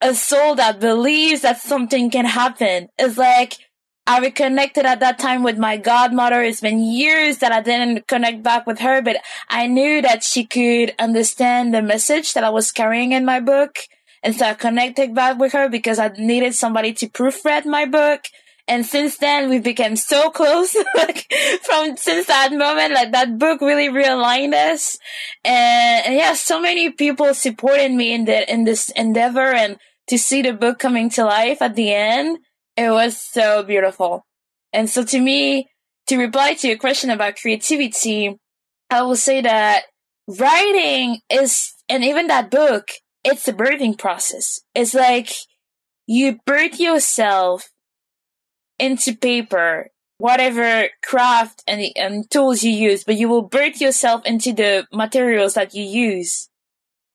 a 0.00 0.14
soul 0.14 0.54
that 0.56 0.80
believes 0.80 1.42
that 1.42 1.60
something 1.60 2.10
can 2.10 2.24
happen. 2.24 2.88
It's 2.98 3.16
like 3.16 3.58
I 4.06 4.20
reconnected 4.20 4.86
at 4.86 5.00
that 5.00 5.18
time 5.18 5.42
with 5.42 5.58
my 5.58 5.76
godmother. 5.76 6.42
It's 6.42 6.60
been 6.60 6.80
years 6.80 7.38
that 7.38 7.50
I 7.50 7.60
didn't 7.60 8.06
connect 8.06 8.42
back 8.42 8.66
with 8.66 8.78
her, 8.78 9.02
but 9.02 9.16
I 9.48 9.66
knew 9.66 10.00
that 10.00 10.22
she 10.22 10.44
could 10.44 10.94
understand 10.98 11.74
the 11.74 11.82
message 11.82 12.32
that 12.34 12.44
I 12.44 12.50
was 12.50 12.70
carrying 12.70 13.12
in 13.12 13.24
my 13.24 13.40
book. 13.40 13.78
And 14.22 14.34
so 14.34 14.46
I 14.46 14.54
connected 14.54 15.14
back 15.14 15.38
with 15.38 15.52
her 15.52 15.68
because 15.68 15.98
I 15.98 16.08
needed 16.08 16.54
somebody 16.54 16.92
to 16.94 17.08
proofread 17.08 17.64
my 17.66 17.84
book. 17.84 18.26
And 18.68 18.86
since 18.86 19.16
then, 19.16 19.48
we 19.48 19.58
became 19.58 19.96
so 19.96 20.30
close. 20.30 20.76
like 20.94 21.32
from 21.62 21.96
since 21.96 22.26
that 22.26 22.52
moment, 22.52 22.94
like 22.94 23.12
that 23.12 23.38
book 23.38 23.60
really 23.60 23.88
realigned 23.88 24.54
us. 24.54 24.98
And, 25.44 26.06
and 26.06 26.14
yeah, 26.14 26.34
so 26.34 26.60
many 26.60 26.90
people 26.90 27.34
supported 27.34 27.92
me 27.92 28.12
in 28.12 28.24
the, 28.24 28.52
in 28.52 28.64
this 28.64 28.90
endeavor 28.90 29.52
and 29.52 29.78
to 30.08 30.18
see 30.18 30.42
the 30.42 30.52
book 30.52 30.78
coming 30.78 31.10
to 31.10 31.24
life 31.24 31.60
at 31.60 31.74
the 31.74 31.92
end, 31.92 32.38
it 32.76 32.90
was 32.90 33.16
so 33.20 33.62
beautiful. 33.62 34.26
And 34.72 34.88
so 34.90 35.04
to 35.04 35.20
me, 35.20 35.68
to 36.08 36.18
reply 36.18 36.54
to 36.54 36.68
your 36.68 36.78
question 36.78 37.10
about 37.10 37.36
creativity, 37.36 38.36
I 38.90 39.02
will 39.02 39.16
say 39.16 39.40
that 39.40 39.84
writing 40.28 41.20
is, 41.30 41.74
and 41.88 42.04
even 42.04 42.28
that 42.28 42.50
book, 42.50 42.88
it's 43.24 43.48
a 43.48 43.52
birthing 43.52 43.98
process. 43.98 44.60
It's 44.74 44.94
like 44.94 45.32
you 46.06 46.38
birth 46.46 46.78
yourself 46.78 47.70
into 48.78 49.16
paper, 49.16 49.88
whatever 50.18 50.88
craft 51.02 51.64
and, 51.66 51.82
and 51.96 52.30
tools 52.30 52.62
you 52.62 52.70
use, 52.70 53.04
but 53.04 53.16
you 53.16 53.28
will 53.28 53.42
birth 53.42 53.80
yourself 53.80 54.24
into 54.24 54.52
the 54.52 54.86
materials 54.92 55.54
that 55.54 55.74
you 55.74 55.82
use. 55.82 56.48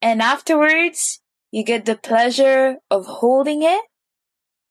And 0.02 0.22
afterwards, 0.22 1.22
you 1.52 1.64
get 1.64 1.86
the 1.86 1.96
pleasure 1.96 2.78
of 2.90 3.06
holding 3.06 3.64
it, 3.64 3.82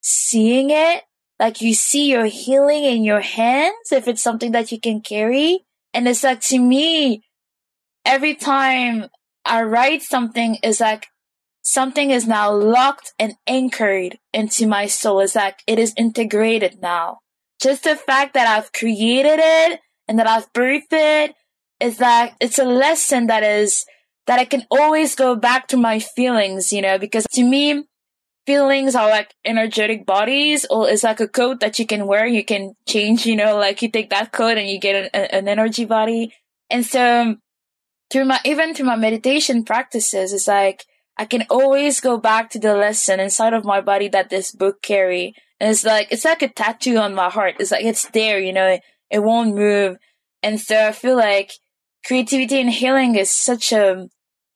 seeing 0.00 0.71
it, 0.71 1.02
like 1.38 1.61
you 1.61 1.75
see 1.75 2.11
your 2.11 2.26
healing 2.26 2.85
in 2.85 3.04
your 3.04 3.21
hands 3.21 3.92
if 3.92 4.09
it's 4.09 4.23
something 4.23 4.52
that 4.52 4.71
you 4.73 4.80
can 4.80 5.00
carry. 5.00 5.64
And 5.92 6.07
it's 6.07 6.23
like 6.23 6.40
to 6.42 6.59
me, 6.59 7.25
every 8.04 8.35
time 8.35 9.07
I 9.45 9.62
write 9.62 10.02
something 10.02 10.57
is 10.62 10.80
like 10.80 11.07
something 11.62 12.11
is 12.11 12.26
now 12.26 12.52
locked 12.52 13.12
and 13.19 13.35
anchored 13.47 14.19
into 14.33 14.66
my 14.66 14.87
soul. 14.87 15.21
It's 15.21 15.35
like 15.35 15.62
it 15.66 15.78
is 15.78 15.95
integrated 15.97 16.80
now. 16.80 17.19
Just 17.61 17.85
the 17.85 17.97
fact 17.97 18.35
that 18.35 18.47
I've 18.47 18.73
created 18.73 19.38
it 19.42 19.80
and 20.09 20.19
that 20.19 20.26
I've 20.26 20.52
birthed 20.52 20.92
it 20.92 21.35
is 21.78 22.00
like 22.00 22.35
it's 22.40 22.59
a 22.59 22.64
lesson 22.64 23.26
that 23.26 23.42
is 23.42 23.85
that 24.26 24.38
I 24.38 24.45
can 24.45 24.66
always 24.71 25.14
go 25.14 25.35
back 25.35 25.69
to 25.69 25.76
my 25.76 25.99
feelings, 25.99 26.73
you 26.73 26.83
know, 26.83 26.99
because 26.99 27.26
to 27.33 27.42
me, 27.42 27.85
feelings 28.50 28.97
are 28.97 29.09
like 29.09 29.33
energetic 29.45 30.04
bodies 30.04 30.66
or 30.69 30.90
it's 30.90 31.04
like 31.04 31.21
a 31.21 31.28
coat 31.28 31.61
that 31.61 31.78
you 31.78 31.87
can 31.87 32.09
wear. 32.09 32.26
You 32.26 32.45
can 32.45 32.75
change, 32.85 33.25
you 33.25 33.37
know, 33.37 33.57
like 33.57 33.80
you 33.80 33.88
take 33.88 34.11
that 34.11 34.33
coat 34.33 34.59
and 34.59 34.69
you 34.69 34.80
get 34.80 34.97
an, 35.14 35.26
an 35.38 35.47
energy 35.47 35.85
body. 35.85 36.35
And 36.69 36.85
so 36.85 37.37
through 38.11 38.25
my, 38.25 38.40
even 38.45 38.75
through 38.75 38.87
my 38.87 38.97
meditation 38.97 39.64
practices, 39.64 40.33
it's 40.33 40.49
like, 40.49 40.85
I 41.16 41.26
can 41.26 41.45
always 41.49 42.00
go 42.00 42.19
back 42.19 42.50
to 42.50 42.59
the 42.59 42.75
lesson 42.75 43.21
inside 43.21 43.52
of 43.52 43.64
my 43.64 43.80
body 43.80 44.09
that 44.09 44.30
this 44.30 44.50
book 44.50 44.83
carry. 44.83 45.37
And 45.61 45.71
it's 45.71 45.85
like, 45.85 46.09
it's 46.11 46.25
like 46.25 46.42
a 46.42 46.49
tattoo 46.49 46.97
on 46.97 47.14
my 47.14 47.30
heart. 47.30 47.54
It's 47.61 47.71
like, 47.71 47.85
it's 47.85 48.09
there, 48.11 48.40
you 48.40 48.52
know, 48.52 48.66
it, 48.66 48.83
it 49.11 49.23
won't 49.23 49.54
move. 49.54 49.97
And 50.42 50.59
so 50.59 50.88
I 50.88 50.90
feel 50.90 51.16
like 51.16 51.52
creativity 52.04 52.61
and 52.61 52.71
healing 52.71 53.14
is 53.14 53.30
such 53.30 53.71
a, 53.71 54.09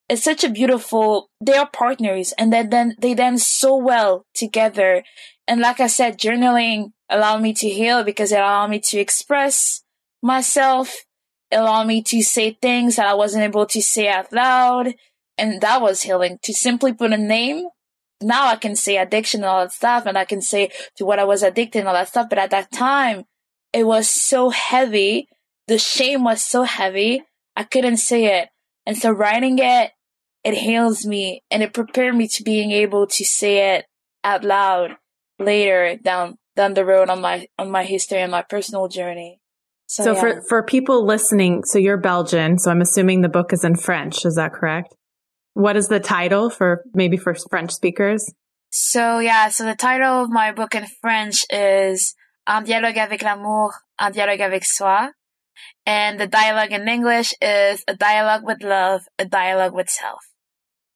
it's 0.09 0.25
such 0.25 0.45
a 0.45 0.51
beautiful, 0.51 1.31
they 1.41 1.57
are 1.57 1.69
partners 1.69 2.33
and 2.39 2.53
then, 2.53 2.71
then 2.71 2.97
they 2.99 3.15
dance 3.15 3.47
so 3.47 3.77
well 3.77 4.27
together. 4.35 5.03
And 5.49 5.61
like 5.61 5.81
I 5.81 5.87
said, 5.87 6.19
journaling 6.19 6.93
allowed 7.09 7.43
me 7.43 7.55
to 7.55 7.69
heal 7.69 8.05
because 8.05 8.33
it 8.33 8.39
allowed 8.39 8.69
me 8.69 8.81
to 8.81 8.99
express 8.99 9.83
myself, 10.23 11.05
it 11.51 11.57
allowed 11.57 11.87
me 11.87 12.03
to 12.03 12.23
say 12.23 12.59
things 12.61 12.97
that 12.97 13.07
I 13.07 13.15
wasn't 13.15 13.45
able 13.45 13.67
to 13.67 13.81
say 13.81 14.09
out 14.09 14.33
loud 14.33 14.95
and 15.39 15.61
that 15.61 15.81
was 15.81 16.03
healing 16.03 16.39
to 16.43 16.53
simply 16.53 16.93
put 16.93 17.13
a 17.13 17.19
name. 17.19 17.67
Now 18.21 18.47
I 18.47 18.57
can 18.57 18.77
say 18.77 18.97
addiction 18.97 19.41
and 19.41 19.49
all 19.49 19.61
that 19.63 19.73
stuff 19.73 20.07
and 20.07 20.17
I 20.17 20.25
can 20.25 20.41
say 20.41 20.71
to 20.97 21.05
what 21.05 21.19
I 21.19 21.25
was 21.25 21.43
addicted 21.43 21.81
and 21.81 21.89
all 21.89 21.95
that 21.95 22.09
stuff. 22.09 22.29
But 22.29 22.39
at 22.39 22.51
that 22.51 22.73
time, 22.73 23.25
it 23.73 23.87
was 23.87 24.09
so 24.09 24.51
heavy. 24.51 25.29
The 25.67 25.79
shame 25.79 26.25
was 26.25 26.43
so 26.43 26.63
heavy. 26.63 27.25
I 27.57 27.65
couldn't 27.65 27.97
say 27.97 28.41
it. 28.41 28.49
And 28.87 28.97
so 28.97 29.11
writing 29.11 29.59
it, 29.59 29.91
it 30.45 30.55
heals 30.55 31.07
me 31.07 31.43
and 31.51 31.63
it 31.63 31.73
prepared 31.73 32.15
me 32.15 32.29
to 32.29 32.43
being 32.43 32.71
able 32.71 33.07
to 33.07 33.25
say 33.25 33.77
it 33.77 33.87
out 34.23 34.45
loud 34.45 34.97
later 35.39 35.97
down, 36.03 36.37
down 36.57 36.75
the 36.75 36.85
road 36.85 37.09
on 37.09 37.21
my, 37.21 37.47
on 37.59 37.71
my 37.71 37.85
history 37.85 38.19
and 38.19 38.31
my 38.31 38.43
personal 38.43 38.89
journey. 38.89 39.41
So, 39.87 40.05
so 40.05 40.13
yeah. 40.13 40.21
for, 40.21 40.43
for 40.49 40.63
people 40.63 41.05
listening, 41.05 41.65
so 41.65 41.79
you're 41.79 41.99
Belgian, 41.99 42.59
so 42.59 42.71
I'm 42.71 42.81
assuming 42.81 43.21
the 43.21 43.29
book 43.29 43.53
is 43.53 43.65
in 43.65 43.77
French. 43.77 44.25
Is 44.25 44.37
that 44.37 44.53
correct? 44.53 44.95
What 45.55 45.77
is 45.77 45.89
the 45.89 46.01
title 46.01 46.51
for 46.51 46.83
maybe 46.95 47.17
for 47.17 47.35
French 47.35 47.73
speakers? 47.73 48.33
So 48.71 49.19
yeah, 49.21 49.51
so 49.51 49.65
the 49.65 49.77
title 49.77 50.25
of 50.25 50.31
my 50.31 50.53
book 50.53 50.75
in 50.75 50.87
French 51.01 51.45
is 51.51 52.15
Un 52.47 52.63
dialogue 52.63 52.99
avec 52.99 53.23
l'amour, 53.23 53.73
un 53.99 54.11
dialogue 54.11 54.43
avec 54.43 54.65
soi. 54.65 55.11
And 55.87 56.19
the 56.19 56.27
dialogue 56.27 56.73
in 56.73 56.89
English 56.89 57.33
is 57.41 57.83
a 57.89 57.95
dialogue 57.95 58.43
with 58.45 58.63
love, 58.63 59.03
a 59.19 59.25
dialogue 59.25 59.73
with 59.73 59.89
self. 59.89 60.25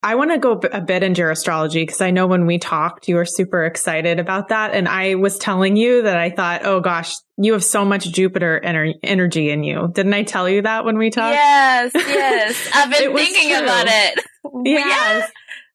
I 0.00 0.14
want 0.14 0.30
to 0.30 0.38
go 0.38 0.52
a 0.72 0.80
bit 0.80 1.02
into 1.02 1.22
your 1.22 1.30
astrology 1.30 1.82
because 1.82 2.00
I 2.00 2.12
know 2.12 2.28
when 2.28 2.46
we 2.46 2.58
talked, 2.58 3.08
you 3.08 3.16
were 3.16 3.24
super 3.24 3.64
excited 3.64 4.20
about 4.20 4.48
that. 4.48 4.72
And 4.72 4.88
I 4.88 5.16
was 5.16 5.38
telling 5.38 5.76
you 5.76 6.02
that 6.02 6.16
I 6.16 6.30
thought, 6.30 6.64
oh 6.64 6.80
gosh, 6.80 7.14
you 7.36 7.52
have 7.52 7.64
so 7.64 7.84
much 7.84 8.10
Jupiter 8.12 8.60
ener- 8.64 8.94
energy 9.02 9.50
in 9.50 9.64
you. 9.64 9.90
Didn't 9.92 10.14
I 10.14 10.22
tell 10.22 10.48
you 10.48 10.62
that 10.62 10.84
when 10.84 10.98
we 10.98 11.10
talked? 11.10 11.34
Yes, 11.34 11.90
yes. 11.94 12.70
I've 12.72 12.90
been 12.90 13.16
thinking 13.16 13.56
about 13.56 13.86
it. 13.88 14.24
Yes. 14.64 15.30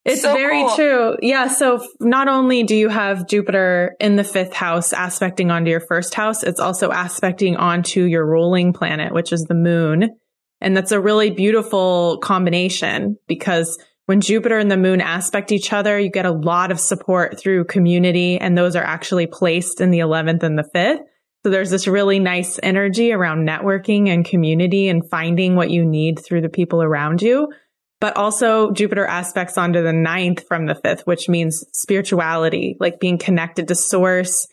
It's 0.06 0.22
so 0.22 0.34
very 0.34 0.64
cool. 0.64 0.76
true. 0.76 1.18
Yeah. 1.22 1.48
So 1.48 1.86
not 2.00 2.28
only 2.28 2.64
do 2.64 2.76
you 2.76 2.90
have 2.90 3.28
Jupiter 3.28 3.96
in 4.00 4.16
the 4.16 4.24
fifth 4.24 4.54
house 4.54 4.94
aspecting 4.94 5.52
onto 5.52 5.70
your 5.70 5.80
first 5.80 6.14
house, 6.14 6.44
it's 6.44 6.60
also 6.60 6.92
aspecting 6.92 7.56
onto 7.56 8.04
your 8.04 8.26
ruling 8.26 8.74
planet, 8.74 9.14
which 9.14 9.32
is 9.32 9.44
the 9.44 9.56
moon. 9.56 10.18
And 10.60 10.76
that's 10.76 10.92
a 10.92 11.00
really 11.00 11.30
beautiful 11.30 12.20
combination 12.20 13.18
because 13.28 13.78
when 14.06 14.22
Jupiter 14.22 14.58
and 14.58 14.70
the 14.70 14.78
moon 14.78 15.02
aspect 15.02 15.52
each 15.52 15.72
other, 15.72 16.00
you 16.00 16.10
get 16.10 16.26
a 16.26 16.32
lot 16.32 16.72
of 16.72 16.80
support 16.80 17.40
through 17.40 17.66
community 17.66 18.38
and 18.38 18.58
those 18.58 18.76
are 18.76 18.84
actually 18.84 19.28
placed 19.28 19.82
in 19.82 19.92
the 19.92 20.00
11th 20.00 20.44
and 20.44 20.58
the 20.58 20.70
5th. 20.76 21.00
So 21.44 21.50
there's 21.50 21.70
this 21.70 21.88
really 21.88 22.20
nice 22.20 22.60
energy 22.64 23.12
around 23.12 23.48
networking 23.48 24.08
and 24.08 24.26
community 24.26 24.88
and 24.88 25.10
finding 25.10 25.56
what 25.56 25.70
you 25.70 25.86
need 25.86 26.20
through 26.20 26.42
the 26.42 26.50
people 26.50 26.82
around 26.82 27.22
you 27.22 27.50
but 28.04 28.18
also 28.18 28.70
Jupiter 28.72 29.06
aspects 29.06 29.58
onto 29.58 29.82
the 29.82 29.94
ninth 29.94 30.46
from 30.46 30.66
the 30.66 30.76
fifth, 30.76 31.08
which 31.08 31.30
means 31.30 31.64
spirituality, 31.72 32.76
like 32.82 33.00
being 33.00 33.18
connected 33.18 33.70
to 33.70 33.76
source, 33.76 34.46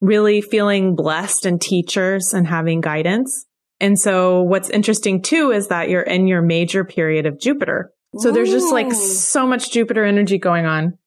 really 0.00 0.40
feeling 0.40 0.96
blessed 0.96 1.46
and 1.46 1.60
teachers 1.60 2.34
and 2.34 2.48
having 2.48 2.80
guidance. 2.80 3.46
And 3.78 3.96
so 3.96 4.42
what's 4.42 4.70
interesting 4.70 5.22
too 5.22 5.52
is 5.52 5.68
that 5.68 5.88
you're 5.88 6.02
in 6.02 6.26
your 6.26 6.42
major 6.42 6.84
period 6.84 7.26
of 7.26 7.38
Jupiter. 7.38 7.92
So 8.16 8.28
Ooh. 8.28 8.32
there's 8.32 8.50
just 8.50 8.72
like 8.72 8.92
so 8.92 9.46
much 9.46 9.70
Jupiter 9.70 10.04
energy 10.04 10.38
going 10.38 10.66
on. 10.66 10.98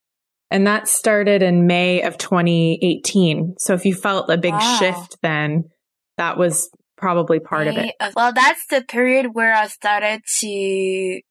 And 0.49 0.67
that 0.67 0.87
started 0.87 1.41
in 1.41 1.65
May 1.65 2.03
of 2.03 2.17
2018. 2.17 3.55
So 3.57 3.73
if 3.73 3.85
you 3.85 3.95
felt 3.95 4.29
a 4.29 4.37
big 4.37 4.53
wow. 4.53 4.77
shift 4.79 5.17
then, 5.23 5.65
that 6.17 6.37
was 6.37 6.69
probably 6.95 7.39
part 7.39 7.67
of 7.67 7.75
it. 7.77 7.95
well, 8.15 8.31
that's 8.33 8.65
the 8.67 8.83
period 8.83 9.29
where 9.33 9.53
I 9.53 9.67
started 9.67 10.21
to 10.41 11.21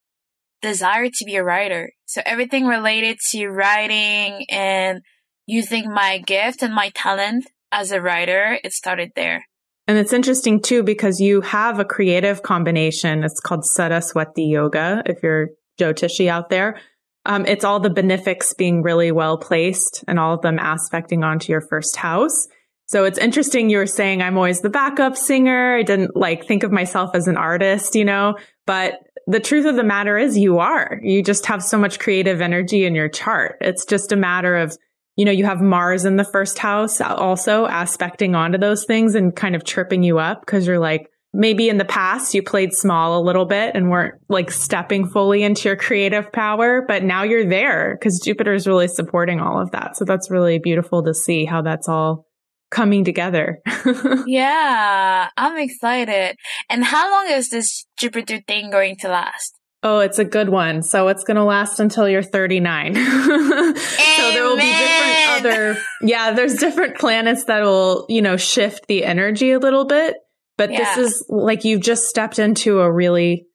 desire 0.61 1.09
to 1.09 1.25
be 1.25 1.35
a 1.35 1.43
writer. 1.43 1.93
So 2.05 2.21
everything 2.25 2.65
related 2.65 3.17
to 3.31 3.47
writing 3.47 4.45
and 4.49 5.01
using 5.47 5.91
my 5.91 6.19
gift 6.19 6.61
and 6.61 6.73
my 6.73 6.89
talent 6.93 7.45
as 7.71 7.91
a 7.91 8.01
writer, 8.01 8.59
it 8.63 8.73
started 8.73 9.11
there. 9.15 9.45
And 9.87 9.97
it's 9.97 10.13
interesting 10.13 10.61
too 10.61 10.83
because 10.83 11.19
you 11.19 11.41
have 11.41 11.79
a 11.79 11.85
creative 11.85 12.43
combination. 12.43 13.23
It's 13.23 13.39
called 13.39 13.65
Saraswati 13.65 14.43
Yoga. 14.43 15.03
If 15.05 15.23
you're 15.23 15.49
Jyotishi 15.79 16.27
out 16.27 16.49
there, 16.49 16.79
um, 17.25 17.45
it's 17.45 17.63
all 17.63 17.79
the 17.79 17.89
benefics 17.89 18.53
being 18.53 18.81
really 18.81 19.11
well 19.11 19.37
placed 19.37 20.03
and 20.07 20.19
all 20.19 20.33
of 20.33 20.41
them 20.41 20.59
aspecting 20.59 21.23
onto 21.23 21.51
your 21.51 21.61
first 21.61 21.95
house. 21.95 22.47
So 22.85 23.05
it's 23.05 23.17
interesting. 23.17 23.69
You 23.69 23.77
were 23.77 23.87
saying 23.87 24.21
I'm 24.21 24.37
always 24.37 24.61
the 24.61 24.69
backup 24.69 25.15
singer. 25.15 25.77
I 25.77 25.83
didn't 25.83 26.15
like 26.15 26.45
think 26.45 26.63
of 26.63 26.71
myself 26.71 27.15
as 27.15 27.27
an 27.27 27.37
artist, 27.37 27.95
you 27.95 28.03
know, 28.05 28.35
but 28.65 28.95
the 29.25 29.39
truth 29.39 29.65
of 29.65 29.77
the 29.77 29.83
matter 29.83 30.17
is 30.17 30.37
you 30.37 30.59
are. 30.59 30.99
You 31.01 31.23
just 31.23 31.45
have 31.45 31.63
so 31.63 31.77
much 31.77 31.99
creative 31.99 32.41
energy 32.41 32.85
in 32.85 32.93
your 32.93 33.07
chart. 33.07 33.55
It's 33.61 33.85
just 33.85 34.11
a 34.11 34.17
matter 34.17 34.57
of, 34.57 34.77
you 35.15 35.23
know, 35.23 35.31
you 35.31 35.45
have 35.45 35.61
Mars 35.61 36.03
in 36.03 36.17
the 36.17 36.25
first 36.25 36.59
house 36.59 36.99
also 36.99 37.65
aspecting 37.65 38.35
onto 38.35 38.57
those 38.57 38.83
things 38.83 39.15
and 39.15 39.33
kind 39.33 39.55
of 39.55 39.63
tripping 39.63 40.03
you 40.03 40.19
up 40.19 40.41
because 40.41 40.67
you're 40.67 40.79
like, 40.79 41.09
maybe 41.33 41.67
in 41.67 41.77
the 41.77 41.85
past 41.85 42.33
you 42.33 42.43
played 42.43 42.73
small 42.73 43.19
a 43.19 43.23
little 43.23 43.45
bit 43.45 43.75
and 43.75 43.89
weren't 43.89 44.15
like 44.29 44.51
stepping 44.51 45.07
fully 45.07 45.43
into 45.43 45.67
your 45.67 45.75
creative 45.75 46.31
power, 46.31 46.83
but 46.87 47.03
now 47.03 47.23
you're 47.23 47.47
there 47.47 47.97
because 47.97 48.21
Jupiter 48.23 48.53
is 48.53 48.67
really 48.67 48.87
supporting 48.87 49.39
all 49.39 49.59
of 49.59 49.71
that. 49.71 49.97
So 49.97 50.05
that's 50.05 50.29
really 50.29 50.59
beautiful 50.59 51.03
to 51.03 51.13
see 51.13 51.45
how 51.45 51.61
that's 51.61 51.89
all 51.89 52.27
coming 52.69 53.03
together. 53.03 53.59
yeah, 54.25 55.29
I'm 55.35 55.57
excited. 55.57 56.35
And 56.69 56.83
how 56.83 57.11
long 57.11 57.31
is 57.31 57.49
this 57.49 57.85
Jupiter 57.97 58.41
thing 58.47 58.69
going 58.69 58.97
to 58.97 59.09
last? 59.09 59.57
Oh, 59.85 59.99
it's 59.99 60.17
a 60.17 60.23
good 60.23 60.47
one. 60.47 60.81
So 60.81 61.09
it's 61.09 61.25
going 61.25 61.35
to 61.35 61.43
last 61.43 61.79
until 61.79 62.07
you're 62.07 62.23
39. 62.23 62.95
so 62.95 63.01
there 63.01 64.43
will 64.45 64.55
be 64.55 64.61
different 64.61 65.13
other, 65.45 65.77
yeah, 66.01 66.31
there's 66.31 66.55
different 66.55 66.97
planets 66.97 67.45
that 67.45 67.63
will, 67.63 68.05
you 68.07 68.21
know, 68.21 68.37
shift 68.37 68.87
the 68.87 69.03
energy 69.03 69.51
a 69.51 69.59
little 69.59 69.85
bit. 69.85 70.15
But 70.57 70.71
yeah. 70.71 70.95
this 70.95 70.97
is 70.97 71.25
like 71.29 71.63
you've 71.63 71.81
just 71.81 72.05
stepped 72.05 72.39
into 72.39 72.79
a 72.79 72.91
really, 72.91 73.47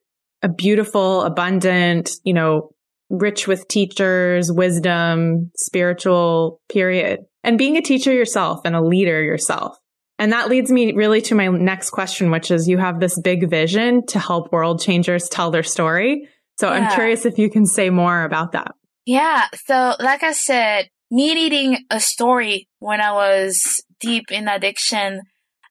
a 0.43 0.49
beautiful, 0.49 1.23
abundant, 1.23 2.11
you 2.25 2.35
know, 2.35 2.71
rich 3.11 3.47
with 3.47 3.69
teachers, 3.69 4.53
wisdom, 4.53 5.51
spiritual 5.57 6.61
period 6.69 7.21
and 7.49 7.59
being 7.59 7.77
a 7.77 7.83
teacher 7.83 8.13
yourself 8.13 8.61
and 8.65 8.75
a 8.75 8.83
leader 8.83 9.23
yourself. 9.23 9.79
And 10.19 10.33
that 10.33 10.49
leads 10.49 10.71
me 10.71 10.93
really 10.93 11.23
to 11.23 11.35
my 11.35 11.47
next 11.49 11.91
question, 11.91 12.31
which 12.31 12.51
is 12.51 12.69
you 12.69 12.79
have 12.79 12.99
this 12.99 13.19
big 13.21 13.49
vision 13.49 14.05
to 14.07 14.19
help 14.19 14.53
world 14.53 14.83
changers 14.83 15.29
tell 15.29 15.51
their 15.51 15.63
story. 15.63 16.29
So 16.59 16.69
yeah. 16.69 16.75
I'm 16.75 16.95
curious 16.95 17.25
if 17.25 17.39
you 17.39 17.49
can 17.51 17.67
say 17.67 17.89
more 17.89 18.25
about 18.25 18.53
that. 18.53 18.73
Yeah. 19.07 19.47
So 19.65 19.95
like 20.01 20.23
I 20.25 20.33
said, 20.33 20.89
me 21.11 21.35
needing 21.35 21.79
a 21.91 22.01
story 22.01 22.69
when 22.81 23.01
I 23.01 23.13
was 23.13 23.83
deep 24.01 24.31
in 24.31 24.49
addiction, 24.49 25.23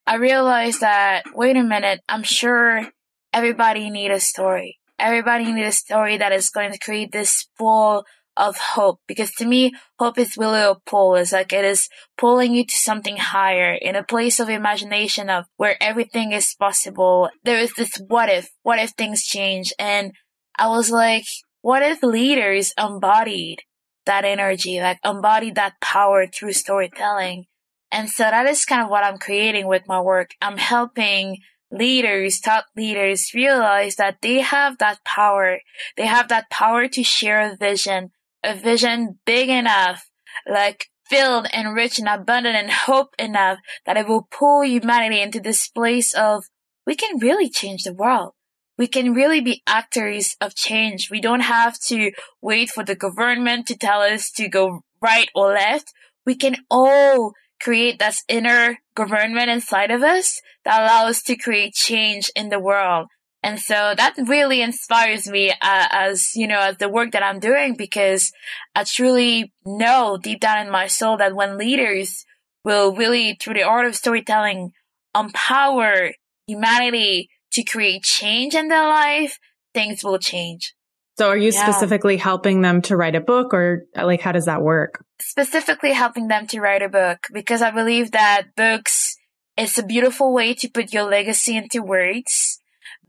I 0.07 0.15
realized 0.15 0.79
that, 0.79 1.23
wait 1.35 1.57
a 1.57 1.63
minute, 1.63 1.99
I'm 2.07 2.23
sure 2.23 2.89
everybody 3.33 3.89
need 3.89 4.09
a 4.09 4.21
story. 4.21 4.79
Everybody 4.97 5.51
need 5.51 5.65
a 5.65 5.73
story 5.73 6.15
that 6.15 6.31
is 6.31 6.49
going 6.49 6.71
to 6.71 6.79
create 6.79 7.11
this 7.11 7.45
pool 7.57 8.05
of 8.37 8.55
hope 8.55 9.01
because 9.05 9.31
to 9.31 9.45
me, 9.45 9.73
hope 9.99 10.17
is 10.17 10.37
really 10.37 10.61
a 10.61 10.75
pull. 10.85 11.15
It's 11.15 11.33
like 11.33 11.51
it 11.51 11.65
is 11.65 11.89
pulling 12.17 12.55
you 12.55 12.65
to 12.65 12.77
something 12.77 13.17
higher 13.17 13.73
in 13.73 13.97
a 13.97 14.03
place 14.03 14.39
of 14.39 14.47
imagination 14.47 15.29
of 15.29 15.43
where 15.57 15.75
everything 15.83 16.31
is 16.31 16.55
possible. 16.57 17.29
There 17.43 17.59
is 17.59 17.73
this 17.73 17.99
what 18.07 18.29
if, 18.29 18.49
what 18.63 18.79
if 18.79 18.91
things 18.91 19.25
change? 19.25 19.73
And 19.77 20.13
I 20.57 20.69
was 20.69 20.89
like, 20.89 21.25
what 21.61 21.83
if 21.83 22.01
leaders 22.01 22.73
embodied 22.77 23.59
that 24.05 24.23
energy, 24.23 24.79
like 24.79 24.99
embodied 25.03 25.55
that 25.55 25.81
power 25.81 26.27
through 26.27 26.53
storytelling? 26.53 27.47
And 27.91 28.09
so 28.09 28.23
that 28.23 28.45
is 28.45 28.65
kind 28.65 28.81
of 28.81 28.89
what 28.89 29.03
I'm 29.03 29.17
creating 29.17 29.67
with 29.67 29.83
my 29.87 30.01
work. 30.01 30.31
I'm 30.41 30.57
helping 30.57 31.37
leaders, 31.71 32.39
top 32.39 32.65
leaders 32.75 33.31
realize 33.33 33.95
that 33.95 34.17
they 34.21 34.41
have 34.41 34.77
that 34.77 35.03
power. 35.03 35.59
They 35.95 36.05
have 36.05 36.27
that 36.29 36.49
power 36.49 36.87
to 36.87 37.03
share 37.03 37.41
a 37.41 37.55
vision, 37.55 38.11
a 38.43 38.55
vision 38.55 39.19
big 39.25 39.49
enough, 39.49 40.09
like 40.49 40.87
filled 41.09 41.47
and 41.53 41.75
rich 41.75 41.99
and 41.99 42.07
abundant 42.07 42.55
and 42.55 42.71
hope 42.71 43.15
enough 43.17 43.59
that 43.85 43.97
it 43.97 44.07
will 44.07 44.27
pull 44.29 44.63
humanity 44.63 45.21
into 45.21 45.39
this 45.39 45.67
place 45.69 46.13
of 46.13 46.45
we 46.85 46.95
can 46.95 47.19
really 47.19 47.49
change 47.49 47.83
the 47.83 47.93
world. 47.93 48.33
We 48.77 48.87
can 48.87 49.13
really 49.13 49.41
be 49.41 49.63
actors 49.65 50.35
of 50.39 50.55
change. 50.55 51.09
We 51.09 51.19
don't 51.19 51.41
have 51.41 51.79
to 51.87 52.11
wait 52.41 52.69
for 52.69 52.83
the 52.83 52.95
government 52.95 53.67
to 53.67 53.77
tell 53.77 54.01
us 54.01 54.29
to 54.31 54.47
go 54.47 54.81
right 55.01 55.29
or 55.33 55.53
left. 55.53 55.93
We 56.25 56.35
can 56.35 56.57
all 56.69 57.33
create 57.59 57.99
that 57.99 58.15
inner 58.27 58.79
government 58.95 59.49
inside 59.49 59.91
of 59.91 60.03
us 60.03 60.41
that 60.65 60.81
allows 60.81 61.17
us 61.17 61.23
to 61.23 61.35
create 61.35 61.73
change 61.73 62.29
in 62.35 62.49
the 62.49 62.59
world. 62.59 63.07
And 63.43 63.59
so 63.59 63.93
that 63.95 64.15
really 64.17 64.61
inspires 64.61 65.27
me 65.27 65.51
uh, 65.51 65.55
as, 65.61 66.35
you 66.35 66.47
know, 66.47 66.59
as 66.59 66.77
the 66.77 66.89
work 66.89 67.11
that 67.11 67.23
I'm 67.23 67.39
doing 67.39 67.75
because 67.75 68.31
I 68.75 68.83
truly 68.83 69.53
know 69.65 70.17
deep 70.21 70.39
down 70.39 70.65
in 70.65 70.71
my 70.71 70.87
soul 70.87 71.17
that 71.17 71.35
when 71.35 71.57
leaders 71.57 72.25
will 72.65 72.95
really, 72.95 73.37
through 73.39 73.53
the 73.53 73.63
art 73.63 73.85
of 73.85 73.95
storytelling, 73.95 74.71
empower 75.17 76.11
humanity 76.47 77.29
to 77.53 77.63
create 77.63 78.03
change 78.03 78.55
in 78.55 78.67
their 78.67 78.87
life, 78.87 79.39
things 79.73 80.03
will 80.03 80.19
change. 80.19 80.73
So 81.17 81.29
are 81.29 81.37
you 81.37 81.51
yeah. 81.51 81.63
specifically 81.63 82.17
helping 82.17 82.61
them 82.61 82.81
to 82.83 82.95
write 82.95 83.15
a 83.15 83.21
book 83.21 83.53
or 83.53 83.85
like 83.95 84.21
how 84.21 84.31
does 84.31 84.45
that 84.45 84.61
work? 84.61 85.03
Specifically 85.19 85.93
helping 85.93 86.27
them 86.27 86.47
to 86.47 86.59
write 86.59 86.83
a 86.83 86.89
book 86.89 87.27
because 87.33 87.61
I 87.61 87.71
believe 87.71 88.11
that 88.11 88.55
books 88.55 89.17
is 89.57 89.77
a 89.77 89.83
beautiful 89.83 90.33
way 90.33 90.53
to 90.53 90.69
put 90.69 90.93
your 90.93 91.03
legacy 91.03 91.57
into 91.57 91.81
words 91.81 92.59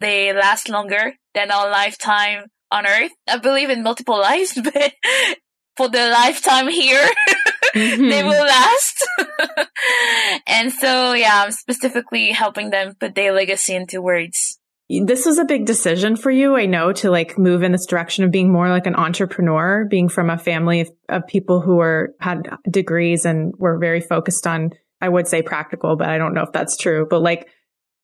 they 0.00 0.32
last 0.32 0.68
longer 0.68 1.14
than 1.34 1.50
our 1.50 1.70
lifetime 1.70 2.46
on 2.70 2.86
Earth. 2.86 3.12
I 3.26 3.38
believe 3.38 3.70
in 3.70 3.82
multiple 3.82 4.18
lives, 4.20 4.58
but 4.62 4.92
for 5.76 5.88
the 5.88 6.08
lifetime 6.08 6.68
here, 6.68 7.06
mm-hmm. 7.74 8.08
they 8.08 8.22
will 8.22 8.44
last. 8.44 9.06
and 10.46 10.72
so, 10.72 11.12
yeah, 11.12 11.44
I'm 11.44 11.52
specifically 11.52 12.32
helping 12.32 12.70
them 12.70 12.94
put 12.98 13.14
their 13.14 13.32
legacy 13.32 13.74
into 13.74 14.00
words. 14.00 14.57
This 14.88 15.26
was 15.26 15.38
a 15.38 15.44
big 15.44 15.66
decision 15.66 16.16
for 16.16 16.30
you, 16.30 16.56
I 16.56 16.64
know, 16.64 16.92
to 16.94 17.10
like 17.10 17.38
move 17.38 17.62
in 17.62 17.72
this 17.72 17.84
direction 17.84 18.24
of 18.24 18.30
being 18.30 18.50
more 18.50 18.70
like 18.70 18.86
an 18.86 18.96
entrepreneur, 18.96 19.84
being 19.84 20.08
from 20.08 20.30
a 20.30 20.38
family 20.38 20.80
of, 20.80 20.90
of 21.10 21.26
people 21.26 21.60
who 21.60 21.76
were 21.76 22.14
had 22.20 22.48
degrees 22.70 23.26
and 23.26 23.52
were 23.58 23.78
very 23.78 24.00
focused 24.00 24.46
on, 24.46 24.70
I 25.00 25.10
would 25.10 25.28
say 25.28 25.42
practical, 25.42 25.96
but 25.96 26.08
I 26.08 26.16
don't 26.16 26.32
know 26.32 26.42
if 26.42 26.52
that's 26.52 26.76
true, 26.76 27.06
but 27.08 27.20
like 27.20 27.48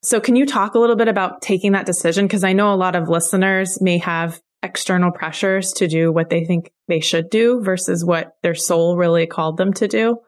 so 0.02 0.20
can 0.20 0.36
you 0.36 0.44
talk 0.44 0.74
a 0.74 0.78
little 0.78 0.96
bit 0.96 1.08
about 1.08 1.40
taking 1.40 1.72
that 1.72 1.86
decision? 1.86 2.28
Cause 2.28 2.44
I 2.44 2.52
know 2.52 2.74
a 2.74 2.76
lot 2.76 2.94
of 2.94 3.08
listeners 3.08 3.80
may 3.80 3.96
have 3.98 4.38
external 4.62 5.10
pressures 5.10 5.72
to 5.74 5.88
do 5.88 6.12
what 6.12 6.28
they 6.28 6.44
think 6.44 6.70
they 6.88 7.00
should 7.00 7.30
do 7.30 7.62
versus 7.62 8.04
what 8.04 8.36
their 8.42 8.54
soul 8.54 8.96
really 8.96 9.26
called 9.26 9.56
them 9.56 9.72
to 9.74 9.88
do. 9.88 10.18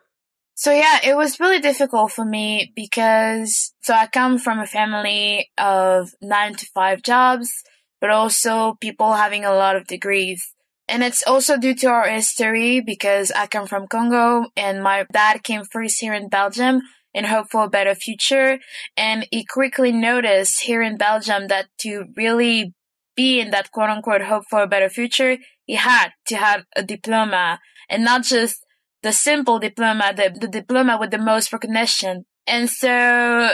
So 0.58 0.72
yeah, 0.72 1.00
it 1.04 1.14
was 1.14 1.38
really 1.38 1.60
difficult 1.60 2.12
for 2.12 2.24
me 2.24 2.72
because, 2.74 3.74
so 3.82 3.92
I 3.92 4.06
come 4.06 4.38
from 4.38 4.58
a 4.58 4.66
family 4.66 5.50
of 5.58 6.12
nine 6.22 6.54
to 6.54 6.66
five 6.74 7.02
jobs, 7.02 7.62
but 8.00 8.08
also 8.08 8.78
people 8.80 9.12
having 9.12 9.44
a 9.44 9.54
lot 9.54 9.76
of 9.76 9.86
degrees. 9.86 10.54
And 10.88 11.02
it's 11.02 11.22
also 11.26 11.58
due 11.58 11.74
to 11.74 11.88
our 11.88 12.08
history 12.08 12.80
because 12.80 13.30
I 13.32 13.48
come 13.48 13.66
from 13.66 13.86
Congo 13.86 14.46
and 14.56 14.82
my 14.82 15.04
dad 15.12 15.42
came 15.42 15.62
first 15.62 16.00
here 16.00 16.14
in 16.14 16.30
Belgium 16.30 16.80
in 17.12 17.24
hope 17.24 17.50
for 17.50 17.64
a 17.64 17.68
better 17.68 17.94
future. 17.94 18.58
And 18.96 19.26
he 19.30 19.44
quickly 19.44 19.92
noticed 19.92 20.62
here 20.62 20.80
in 20.80 20.96
Belgium 20.96 21.48
that 21.48 21.66
to 21.80 22.06
really 22.16 22.72
be 23.14 23.40
in 23.40 23.50
that 23.50 23.72
quote 23.72 23.90
unquote 23.90 24.22
hope 24.22 24.44
for 24.48 24.62
a 24.62 24.66
better 24.66 24.88
future, 24.88 25.36
he 25.66 25.74
had 25.74 26.12
to 26.28 26.36
have 26.36 26.64
a 26.74 26.82
diploma 26.82 27.60
and 27.90 28.02
not 28.02 28.22
just 28.22 28.65
the 29.06 29.12
simple 29.12 29.60
diploma, 29.60 30.12
the, 30.16 30.36
the 30.36 30.48
diploma 30.48 30.98
with 30.98 31.12
the 31.12 31.18
most 31.18 31.52
recognition. 31.52 32.24
And 32.44 32.68
so 32.68 33.50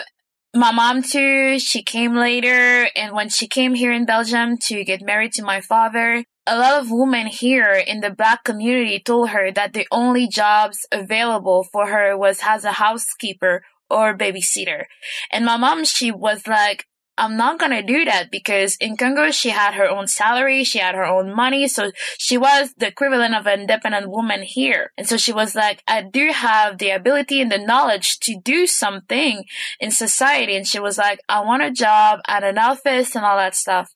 my 0.54 0.72
mom 0.72 1.02
too, 1.02 1.58
she 1.58 1.82
came 1.82 2.16
later. 2.16 2.88
And 2.96 3.12
when 3.14 3.28
she 3.28 3.46
came 3.46 3.74
here 3.74 3.92
in 3.92 4.06
Belgium 4.06 4.56
to 4.68 4.82
get 4.82 5.02
married 5.02 5.32
to 5.32 5.44
my 5.44 5.60
father, 5.60 6.24
a 6.46 6.58
lot 6.58 6.80
of 6.80 6.90
women 6.90 7.26
here 7.26 7.74
in 7.74 8.00
the 8.00 8.08
black 8.08 8.44
community 8.44 8.98
told 8.98 9.28
her 9.28 9.52
that 9.52 9.74
the 9.74 9.86
only 9.92 10.26
jobs 10.26 10.78
available 10.90 11.66
for 11.70 11.86
her 11.86 12.16
was 12.16 12.40
as 12.42 12.64
a 12.64 12.72
housekeeper 12.72 13.62
or 13.90 14.16
babysitter. 14.16 14.84
And 15.30 15.44
my 15.44 15.58
mom, 15.58 15.84
she 15.84 16.10
was 16.10 16.46
like, 16.46 16.86
I'm 17.22 17.36
not 17.36 17.60
gonna 17.60 17.84
do 17.84 18.04
that 18.04 18.32
because 18.32 18.76
in 18.80 18.96
Congo 18.96 19.30
she 19.30 19.50
had 19.50 19.74
her 19.74 19.88
own 19.88 20.08
salary, 20.08 20.64
she 20.64 20.80
had 20.80 20.96
her 20.96 21.04
own 21.04 21.32
money, 21.32 21.68
so 21.68 21.92
she 22.18 22.36
was 22.36 22.74
the 22.76 22.88
equivalent 22.88 23.36
of 23.36 23.46
an 23.46 23.60
independent 23.60 24.10
woman 24.10 24.42
here. 24.42 24.90
And 24.98 25.06
so 25.06 25.16
she 25.16 25.32
was 25.32 25.54
like, 25.54 25.84
I 25.86 26.02
do 26.02 26.32
have 26.32 26.78
the 26.78 26.90
ability 26.90 27.40
and 27.40 27.52
the 27.52 27.58
knowledge 27.58 28.18
to 28.22 28.40
do 28.42 28.66
something 28.66 29.44
in 29.78 29.92
society. 29.92 30.56
And 30.56 30.66
she 30.66 30.80
was 30.80 30.98
like, 30.98 31.20
I 31.28 31.42
want 31.42 31.62
a 31.62 31.70
job 31.70 32.18
at 32.26 32.42
an 32.42 32.58
office 32.58 33.14
and 33.14 33.24
all 33.24 33.36
that 33.36 33.54
stuff. 33.54 33.94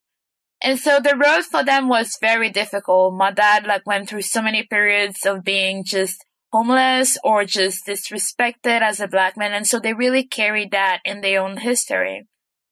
And 0.62 0.78
so 0.78 1.00
the 1.00 1.16
road 1.16 1.42
for 1.42 1.64
them 1.64 1.88
was 1.88 2.18
very 2.20 2.50
difficult. 2.50 3.12
My 3.12 3.32
dad 3.32 3.66
like 3.66 3.84
went 3.88 4.08
through 4.08 4.22
so 4.22 4.40
many 4.40 4.62
periods 4.62 5.26
of 5.26 5.42
being 5.42 5.82
just 5.82 6.24
homeless 6.52 7.18
or 7.24 7.44
just 7.44 7.88
disrespected 7.88 8.82
as 8.82 9.00
a 9.00 9.08
black 9.08 9.36
man. 9.36 9.52
And 9.52 9.66
so 9.66 9.80
they 9.80 9.94
really 9.94 10.22
carried 10.22 10.70
that 10.70 11.00
in 11.04 11.22
their 11.22 11.42
own 11.42 11.56
history. 11.56 12.28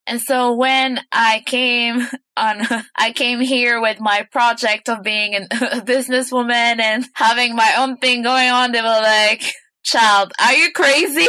And 0.06 0.20
so 0.20 0.54
when 0.54 1.00
I 1.10 1.42
came 1.46 2.06
on, 2.36 2.66
I 2.96 3.12
came 3.12 3.40
here 3.40 3.80
with 3.80 4.00
my 4.00 4.26
project 4.30 4.88
of 4.88 5.02
being 5.02 5.34
a 5.50 5.80
businesswoman 5.80 6.80
and 6.80 7.06
having 7.14 7.56
my 7.56 7.74
own 7.78 7.96
thing 7.96 8.22
going 8.22 8.50
on. 8.50 8.72
They 8.72 8.82
were 8.82 8.86
like, 8.86 9.42
child, 9.82 10.32
are 10.40 10.52
you 10.52 10.72
crazy? 10.72 11.28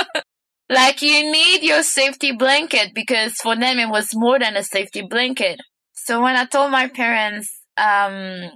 like 0.68 1.02
you 1.02 1.30
need 1.30 1.62
your 1.62 1.82
safety 1.82 2.32
blanket 2.32 2.92
because 2.94 3.34
for 3.34 3.56
them 3.56 3.78
it 3.78 3.88
was 3.88 4.14
more 4.14 4.38
than 4.38 4.56
a 4.56 4.62
safety 4.62 5.02
blanket. 5.02 5.60
So 5.92 6.22
when 6.22 6.36
I 6.36 6.46
told 6.46 6.70
my 6.70 6.88
parents 6.88 7.60
um, 7.76 8.50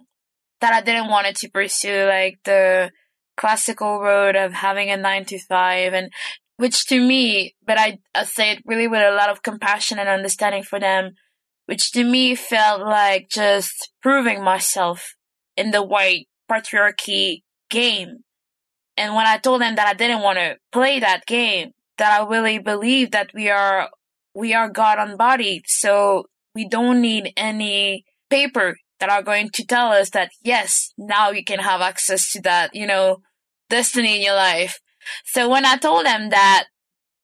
that 0.60 0.72
I 0.72 0.80
didn't 0.82 1.08
want 1.08 1.34
to 1.34 1.50
pursue 1.50 2.06
like 2.06 2.38
the 2.44 2.90
classical 3.36 4.00
road 4.00 4.34
of 4.34 4.52
having 4.52 4.90
a 4.90 4.96
nine 4.96 5.24
to 5.26 5.38
five 5.38 5.92
and 5.92 6.10
which 6.56 6.86
to 6.86 7.00
me, 7.00 7.54
but 7.66 7.78
I, 7.78 7.98
I 8.14 8.24
say 8.24 8.52
it 8.52 8.62
really 8.64 8.88
with 8.88 9.02
a 9.02 9.14
lot 9.14 9.30
of 9.30 9.42
compassion 9.42 9.98
and 9.98 10.08
understanding 10.08 10.62
for 10.62 10.80
them, 10.80 11.12
which 11.66 11.92
to 11.92 12.04
me 12.04 12.34
felt 12.34 12.80
like 12.80 13.28
just 13.28 13.90
proving 14.02 14.42
myself 14.42 15.14
in 15.56 15.70
the 15.70 15.82
white 15.82 16.28
patriarchy 16.50 17.42
game. 17.70 18.18
And 18.96 19.14
when 19.14 19.26
I 19.26 19.38
told 19.38 19.60
them 19.60 19.74
that 19.76 19.88
I 19.88 19.94
didn't 19.94 20.22
want 20.22 20.38
to 20.38 20.56
play 20.72 21.00
that 21.00 21.26
game, 21.26 21.72
that 21.98 22.20
I 22.20 22.26
really 22.26 22.58
believe 22.58 23.10
that 23.10 23.30
we 23.34 23.50
are, 23.50 23.90
we 24.34 24.54
are 24.54 24.70
God 24.70 24.98
embodied. 24.98 25.64
So 25.66 26.26
we 26.54 26.66
don't 26.66 27.02
need 27.02 27.32
any 27.36 28.04
paper 28.30 28.76
that 29.00 29.10
are 29.10 29.22
going 29.22 29.50
to 29.50 29.66
tell 29.66 29.92
us 29.92 30.10
that 30.10 30.30
yes, 30.42 30.92
now 30.96 31.30
you 31.30 31.44
can 31.44 31.58
have 31.58 31.80
access 31.80 32.32
to 32.32 32.40
that, 32.42 32.74
you 32.74 32.86
know, 32.86 33.18
destiny 33.68 34.16
in 34.16 34.22
your 34.22 34.34
life. 34.34 34.78
So 35.24 35.48
when 35.48 35.64
I 35.64 35.76
told 35.76 36.06
them 36.06 36.30
that, 36.30 36.66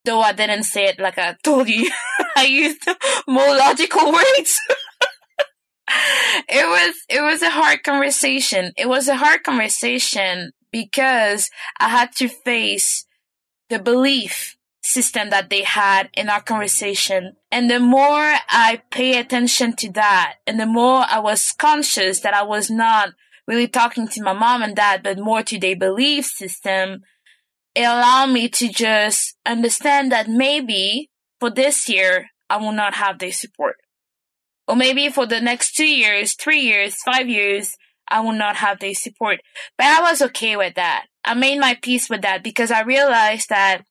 though 0.05 0.21
I 0.21 0.33
didn't 0.33 0.65
say 0.65 0.87
it 0.87 0.99
like 0.99 1.19
I 1.19 1.37
told 1.43 1.69
you, 1.69 1.91
I 2.37 2.45
used 2.45 2.87
more 3.27 3.57
logical 3.57 4.13
words. 4.13 4.59
it 6.49 6.67
was, 6.67 6.95
it 7.09 7.21
was 7.21 7.43
a 7.43 7.51
hard 7.51 7.83
conversation. 7.83 8.73
It 8.77 8.89
was 8.89 9.09
a 9.09 9.17
hard 9.17 9.43
conversation 9.45 10.53
because 10.71 11.51
I 11.79 11.89
had 11.89 12.13
to 12.17 12.29
face 12.29 13.07
the 13.69 13.79
belief 13.79 14.57
system 14.83 15.31
that 15.31 15.49
they 15.49 15.63
had 15.63 16.11
in 16.15 16.29
our 16.29 16.43
conversation. 16.43 17.35
And 17.51 17.71
the 17.71 17.79
more 17.79 18.35
I 18.49 18.83
pay 18.91 19.19
attention 19.19 19.75
to 19.77 19.93
that 19.93 20.37
and 20.47 20.59
the 20.59 20.67
more 20.67 21.05
I 21.09 21.21
was 21.21 21.53
conscious 21.57 22.21
that 22.21 22.35
I 22.35 22.43
was 22.43 22.71
not 22.71 23.11
really 23.47 23.69
talking 23.69 24.09
to 24.09 24.23
my 24.23 24.33
mom 24.33 24.63
and 24.63 24.77
dad, 24.77 25.03
but 25.03 25.19
more 25.19 25.43
to 25.43 25.59
their 25.59 25.77
belief 25.77 26.27
system, 26.27 27.03
it 27.75 27.83
allowed 27.83 28.31
me 28.31 28.49
to 28.49 28.69
just 28.69 29.37
understand 29.47 30.13
that 30.13 30.29
maybe 30.29 31.11
for 31.41 31.51
this 31.51 31.89
year, 31.89 32.29
I 32.49 32.59
will 32.59 32.73
not 32.73 32.95
have 32.95 33.19
their 33.19 33.33
support. 33.33 33.77
Or 34.69 34.77
maybe 34.77 35.09
for 35.09 35.27
the 35.27 35.41
next 35.41 35.75
two 35.75 35.89
years, 35.89 36.35
three 36.35 36.61
years, 36.61 36.97
five 36.97 37.29
years, 37.29 37.75
I 38.09 38.21
will 38.21 38.33
not 38.33 38.57
have 38.57 38.79
their 38.79 38.95
support. 38.95 39.41
But 39.79 39.87
I 39.87 40.01
was 40.03 40.23
okay 40.23 40.57
with 40.57 40.75
that. 40.75 41.07
I 41.25 41.35
made 41.35 41.59
my 41.59 41.79
peace 41.83 42.11
with 42.11 42.23
that 42.23 42.45
because 42.45 42.71
I 42.71 42.83
realized 42.83 43.49
that 43.49 43.83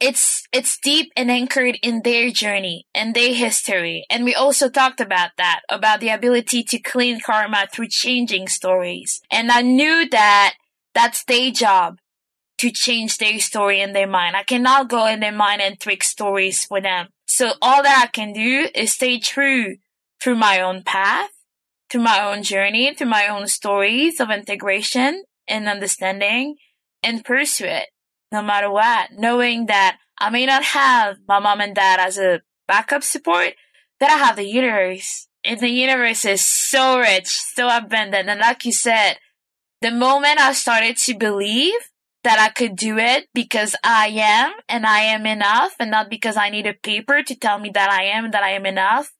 it's 0.00 0.44
it's 0.52 0.78
deep 0.82 1.12
and 1.16 1.30
anchored 1.30 1.78
in 1.82 2.02
their 2.02 2.30
journey 2.30 2.86
and 2.94 3.14
their 3.14 3.34
history. 3.34 4.04
And 4.10 4.24
we 4.24 4.34
also 4.34 4.68
talked 4.68 5.00
about 5.00 5.30
that, 5.38 5.60
about 5.68 6.00
the 6.00 6.10
ability 6.10 6.62
to 6.64 6.78
clean 6.78 7.20
karma 7.20 7.66
through 7.72 7.88
changing 7.88 8.48
stories. 8.48 9.20
And 9.30 9.50
I 9.50 9.62
knew 9.62 10.08
that 10.10 10.54
that's 10.94 11.24
their 11.24 11.50
job 11.50 11.98
to 12.58 12.70
change 12.70 13.18
their 13.18 13.38
story 13.40 13.80
in 13.80 13.92
their 13.92 14.06
mind. 14.06 14.36
I 14.36 14.42
cannot 14.42 14.88
go 14.88 15.06
in 15.06 15.20
their 15.20 15.32
mind 15.32 15.60
and 15.60 15.78
tweak 15.78 16.04
stories 16.04 16.64
for 16.64 16.80
them. 16.80 17.08
So 17.26 17.52
all 17.60 17.82
that 17.82 18.04
I 18.04 18.06
can 18.08 18.32
do 18.32 18.68
is 18.74 18.92
stay 18.92 19.18
true 19.18 19.76
through 20.22 20.36
my 20.36 20.60
own 20.60 20.82
path, 20.82 21.30
through 21.90 22.02
my 22.02 22.20
own 22.20 22.42
journey, 22.42 22.94
through 22.94 23.08
my 23.08 23.26
own 23.26 23.48
stories 23.48 24.20
of 24.20 24.30
integration 24.30 25.24
and 25.48 25.68
understanding 25.68 26.56
and 27.02 27.24
pursue 27.24 27.66
it 27.66 27.88
no 28.32 28.42
matter 28.42 28.70
what, 28.70 29.10
knowing 29.12 29.66
that 29.66 29.98
I 30.18 30.30
may 30.30 30.46
not 30.46 30.64
have 30.64 31.18
my 31.28 31.38
mom 31.38 31.60
and 31.60 31.74
dad 31.74 32.00
as 32.00 32.18
a 32.18 32.40
backup 32.66 33.02
support, 33.02 33.54
that 34.00 34.10
I 34.10 34.16
have 34.18 34.36
the 34.36 34.46
universe. 34.46 35.28
And 35.44 35.60
the 35.60 35.68
universe 35.68 36.24
is 36.24 36.44
so 36.44 36.98
rich, 36.98 37.28
so 37.28 37.68
abundant. 37.68 38.28
And 38.28 38.40
like 38.40 38.64
you 38.64 38.72
said, 38.72 39.18
the 39.82 39.90
moment 39.90 40.40
I 40.40 40.52
started 40.52 40.96
to 40.98 41.14
believe 41.14 41.78
that 42.24 42.38
I 42.38 42.48
could 42.48 42.74
do 42.74 42.98
it 42.98 43.28
because 43.34 43.76
I 43.84 44.08
am 44.08 44.52
and 44.68 44.84
I 44.84 45.00
am 45.00 45.26
enough 45.26 45.74
and 45.78 45.90
not 45.90 46.10
because 46.10 46.36
I 46.36 46.48
need 46.48 46.66
a 46.66 46.74
paper 46.74 47.22
to 47.22 47.36
tell 47.36 47.58
me 47.58 47.70
that 47.74 47.90
I 47.90 48.04
am, 48.04 48.30
that 48.32 48.42
I 48.42 48.50
am 48.50 48.66
enough, 48.66 49.12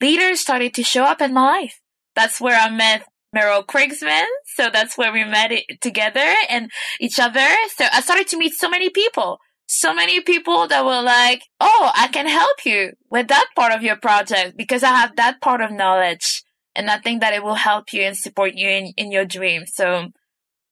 leaders 0.00 0.40
started 0.40 0.72
to 0.74 0.82
show 0.82 1.02
up 1.02 1.20
in 1.20 1.34
my 1.34 1.60
life. 1.60 1.80
That's 2.14 2.40
where 2.40 2.58
I 2.58 2.70
met 2.70 3.04
Meryl 3.36 3.66
Krigsman. 3.66 4.26
So 4.54 4.70
that's 4.72 4.96
where 4.96 5.12
we 5.12 5.24
met 5.24 5.52
together 5.80 6.34
and 6.48 6.70
each 7.00 7.18
other. 7.18 7.46
So 7.74 7.84
I 7.92 8.00
started 8.00 8.28
to 8.28 8.38
meet 8.38 8.54
so 8.54 8.70
many 8.70 8.90
people, 8.90 9.38
so 9.66 9.92
many 9.92 10.20
people 10.20 10.68
that 10.68 10.84
were 10.84 11.02
like, 11.02 11.42
Oh, 11.60 11.90
I 11.94 12.08
can 12.08 12.28
help 12.28 12.64
you 12.64 12.92
with 13.10 13.28
that 13.28 13.46
part 13.56 13.72
of 13.72 13.82
your 13.82 13.96
project 13.96 14.56
because 14.56 14.84
I 14.84 14.94
have 14.94 15.16
that 15.16 15.40
part 15.40 15.60
of 15.60 15.72
knowledge. 15.72 16.44
And 16.76 16.90
I 16.90 16.98
think 16.98 17.22
that 17.22 17.34
it 17.34 17.42
will 17.42 17.54
help 17.54 17.92
you 17.92 18.02
and 18.02 18.16
support 18.16 18.52
you 18.54 18.68
in, 18.68 18.92
in 18.96 19.10
your 19.10 19.24
dream. 19.24 19.64
So 19.66 20.12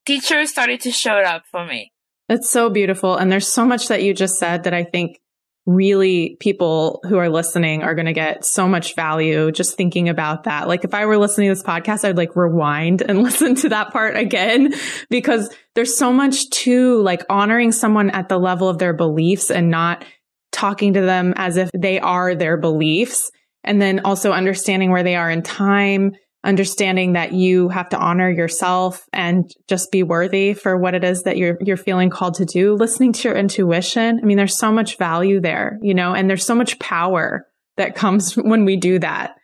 teachers 0.07 0.51
started 0.51 0.81
to 0.83 0.91
show 0.91 1.19
up 1.19 1.45
for 1.51 1.65
me. 1.67 1.93
It's 2.29 2.49
so 2.49 2.71
beautiful. 2.71 3.17
And 3.17 3.31
there's 3.31 3.49
so 3.49 3.65
much 3.65 3.89
that 3.89 4.03
you 4.03 4.15
just 4.15 4.37
said 4.37 4.65
that 4.65 4.75
I 4.75 4.85
think 4.85 5.21
really 5.67 6.37
people 6.41 7.01
who 7.05 7.17
are 7.17 7.31
listening 7.31 7.83
are 7.83 7.95
going 7.95 8.07
to 8.07 8.13
get 8.13 8.45
so 8.45 8.69
much 8.69 8.95
value 8.95 9.51
just 9.51 9.77
thinking 9.77 10.09
about 10.09 10.45
that. 10.45 10.69
Like 10.69 10.85
if 10.85 10.93
I 10.93 11.07
were 11.07 11.17
listening 11.17 11.49
to 11.49 11.55
this 11.55 11.63
podcast, 11.63 12.05
I'd 12.05 12.17
like 12.17 12.37
rewind 12.37 13.03
and 13.03 13.23
listen 13.23 13.55
to 13.57 13.71
that 13.71 13.93
part 13.93 14.17
again 14.17 14.75
because 15.09 15.55
there's 15.75 15.97
so 15.97 16.13
much 16.13 16.49
to 16.51 17.01
like 17.03 17.23
honoring 17.31 17.73
someone 17.73 18.11
at 18.11 18.29
the 18.29 18.39
level 18.39 18.69
of 18.69 18.79
their 18.79 18.93
beliefs 18.93 19.51
and 19.51 19.71
not 19.71 20.05
talking 20.53 20.95
to 20.95 21.01
them 21.01 21.35
as 21.37 21.57
if 21.57 21.71
they 21.77 21.99
are 21.99 22.35
their 22.35 22.57
beliefs. 22.57 23.31
And 23.67 23.81
then 23.81 24.01
also 24.01 24.33
understanding 24.33 24.91
where 24.91 25.03
they 25.03 25.17
are 25.17 25.31
in 25.31 25.43
time 25.43 26.13
understanding 26.45 27.15
that 27.15 27.33
you 27.33 27.69
have 27.69 27.89
to 27.89 27.99
honor 27.99 28.31
yourself 28.31 29.07
and 29.13 29.51
just 29.69 29.91
be 29.91 30.03
worthy 30.03 30.55
for 30.55 30.77
what 30.77 30.95
it 30.95 31.05
is 31.05 31.23
that 31.23 31.37
you're 31.37 31.57
you're 31.61 31.77
feeling 31.77 32.11
called 32.11 32.35
to 32.35 32.45
do. 32.45 32.75
Listening 32.75 33.13
to 33.15 33.29
your 33.29 33.37
intuition. 33.37 34.21
I 34.23 34.27
mean 34.27 34.37
there's 34.37 34.59
so 34.59 34.71
much 34.71 34.99
value 34.99 35.41
there 35.41 35.79
you 35.83 35.95
know 35.95 36.15
and 36.15 36.29
there's 36.29 36.47
so 36.47 36.55
much 36.55 36.79
power 36.79 37.47
that 37.77 37.95
comes 37.95 38.35
when 38.37 38.65
we 38.65 38.77
do 38.77 38.99
that 38.99 39.37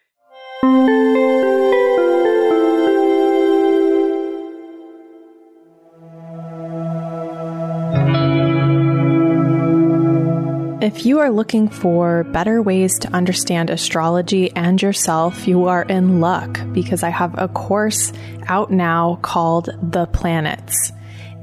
If 10.82 11.04
you 11.04 11.18
are 11.18 11.30
looking 11.30 11.68
for 11.68 12.24
better 12.24 12.62
ways 12.62 12.98
to 13.00 13.12
understand 13.12 13.68
astrology 13.68 14.50
and 14.56 14.80
yourself, 14.80 15.46
you 15.46 15.66
are 15.66 15.82
in 15.82 16.20
luck 16.20 16.58
because 16.72 17.02
I 17.02 17.10
have 17.10 17.38
a 17.38 17.48
course 17.48 18.14
out 18.46 18.70
now 18.70 19.18
called 19.20 19.68
The 19.82 20.06
Planets. 20.06 20.90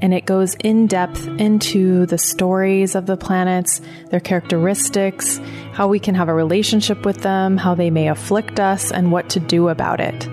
And 0.02 0.12
it 0.12 0.26
goes 0.26 0.56
in 0.56 0.88
depth 0.88 1.28
into 1.28 2.04
the 2.06 2.18
stories 2.18 2.96
of 2.96 3.06
the 3.06 3.16
planets, 3.16 3.80
their 4.10 4.18
characteristics, 4.18 5.40
how 5.72 5.86
we 5.86 6.00
can 6.00 6.16
have 6.16 6.28
a 6.28 6.34
relationship 6.34 7.04
with 7.04 7.22
them, 7.22 7.56
how 7.56 7.76
they 7.76 7.90
may 7.90 8.08
afflict 8.08 8.58
us, 8.58 8.90
and 8.90 9.12
what 9.12 9.30
to 9.30 9.40
do 9.40 9.68
about 9.68 10.00
it. 10.00 10.28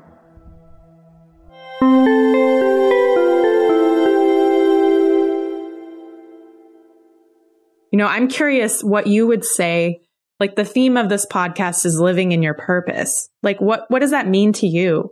You 7.98 8.04
know, 8.04 8.10
I'm 8.10 8.28
curious 8.28 8.80
what 8.80 9.08
you 9.08 9.26
would 9.26 9.44
say. 9.44 10.02
Like 10.38 10.54
the 10.54 10.64
theme 10.64 10.96
of 10.96 11.08
this 11.08 11.26
podcast 11.26 11.84
is 11.84 11.98
living 11.98 12.30
in 12.30 12.44
your 12.44 12.54
purpose. 12.54 13.28
Like 13.42 13.60
what, 13.60 13.86
what 13.88 13.98
does 13.98 14.12
that 14.12 14.28
mean 14.28 14.52
to 14.52 14.68
you? 14.68 15.10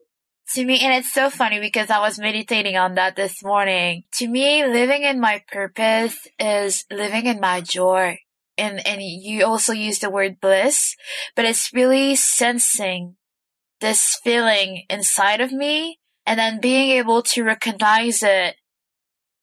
To 0.54 0.64
me, 0.64 0.78
and 0.84 0.94
it's 0.94 1.12
so 1.12 1.28
funny 1.28 1.58
because 1.58 1.90
I 1.90 1.98
was 1.98 2.20
meditating 2.20 2.76
on 2.76 2.94
that 2.94 3.16
this 3.16 3.42
morning. 3.42 4.04
To 4.18 4.28
me, 4.28 4.64
living 4.64 5.02
in 5.02 5.18
my 5.18 5.42
purpose 5.48 6.28
is 6.38 6.84
living 6.88 7.26
in 7.26 7.40
my 7.40 7.60
joy. 7.60 8.20
And, 8.56 8.86
and 8.86 9.02
you 9.02 9.44
also 9.44 9.72
use 9.72 9.98
the 9.98 10.08
word 10.08 10.40
bliss, 10.40 10.94
but 11.34 11.44
it's 11.44 11.74
really 11.74 12.14
sensing 12.14 13.16
this 13.80 14.20
feeling 14.22 14.84
inside 14.88 15.40
of 15.40 15.50
me 15.50 15.98
and 16.24 16.38
then 16.38 16.60
being 16.60 16.90
able 16.90 17.22
to 17.22 17.42
recognize 17.42 18.22
it 18.22 18.54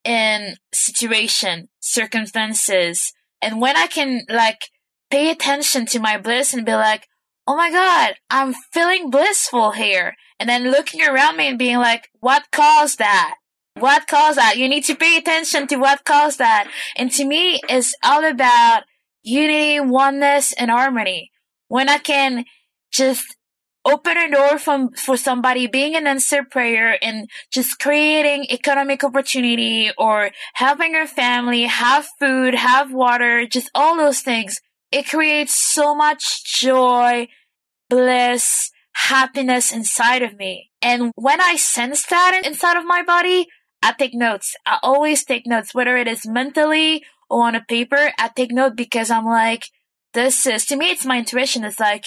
in 0.06 0.56
situation, 0.72 1.68
circumstances, 1.82 3.12
and 3.44 3.60
when 3.60 3.76
I 3.76 3.88
can 3.88 4.22
like 4.30 4.70
pay 5.12 5.30
attention 5.30 5.86
to 5.88 6.00
my 6.00 6.18
bliss 6.18 6.54
and 6.54 6.66
be 6.66 6.74
like, 6.74 7.08
oh 7.46 7.56
my 7.56 7.70
God, 7.70 8.16
I'm 8.30 8.54
feeling 8.72 9.10
blissful 9.10 9.72
here. 9.72 10.16
And 10.40 10.50
then 10.50 10.72
looking 10.72 11.02
around 11.02 11.38
me 11.38 11.48
and 11.48 11.60
being 11.60 11.78
like, 11.78 12.10
what 12.20 12.46
caused 12.52 13.00
that? 13.00 13.36
What 13.78 14.08
caused 14.08 14.38
that? 14.38 14.58
You 14.58 14.70
need 14.70 14.86
to 14.86 14.96
pay 14.96 15.18
attention 15.18 15.68
to 15.68 15.76
what 15.76 16.06
caused 16.06 16.40
that. 16.40 16.70
And 16.96 17.12
to 17.12 17.26
me, 17.26 17.60
it's 17.70 17.94
all 18.04 18.24
about 18.24 18.84
unity, 19.24 19.80
oneness, 19.80 20.54
and 20.54 20.72
harmony. 20.72 21.32
When 21.68 21.90
I 21.90 21.98
can 21.98 22.46
just 22.92 23.36
open 23.86 24.18
a 24.18 24.32
door 24.32 24.58
from, 24.58 24.92
for 24.92 25.18
somebody 25.18 25.68
being 25.68 25.96
an 25.96 26.08
answered 26.08 26.50
prayer 26.50 26.98
and 27.02 27.30
just 27.52 27.80
creating 27.80 28.46
economic 28.50 29.04
opportunity 29.04 29.92
or 29.98 30.32
helping 30.54 30.94
your 30.94 31.08
family 31.08 31.64
have 31.64 32.08
food, 32.20 32.56
have 32.56 32.94
water, 32.94 33.46
just 33.46 33.70
all 33.76 33.98
those 33.98 34.22
things. 34.22 34.60
It 34.92 35.10
creates 35.10 35.56
so 35.56 35.96
much 35.96 36.46
joy, 36.46 37.28
bliss, 37.90 38.72
happiness 38.94 39.72
inside 39.72 40.22
of 40.22 40.36
me. 40.38 40.72
And 40.82 41.12
when 41.16 41.42
I 41.42 41.56
sense 41.56 42.06
that 42.06 42.42
inside 42.46 42.78
of 42.78 42.86
my 42.86 43.04
body, 43.04 43.48
I 43.82 43.94
take 43.94 44.14
notes. 44.14 44.56
I 44.66 44.80
always 44.82 45.26
take 45.26 45.46
notes, 45.46 45.74
whether 45.74 45.98
it 45.98 46.08
is 46.08 46.26
mentally 46.26 47.04
or 47.30 47.44
on 47.48 47.56
a 47.56 47.66
paper. 47.68 48.12
I 48.18 48.30
take 48.30 48.52
note 48.52 48.76
because 48.78 49.12
I'm 49.12 49.26
like, 49.26 49.64
this 50.14 50.46
is, 50.46 50.66
to 50.68 50.78
me, 50.78 50.90
it's 50.90 51.06
my 51.06 51.18
intuition. 51.18 51.64
It's 51.66 51.80
like, 51.80 52.06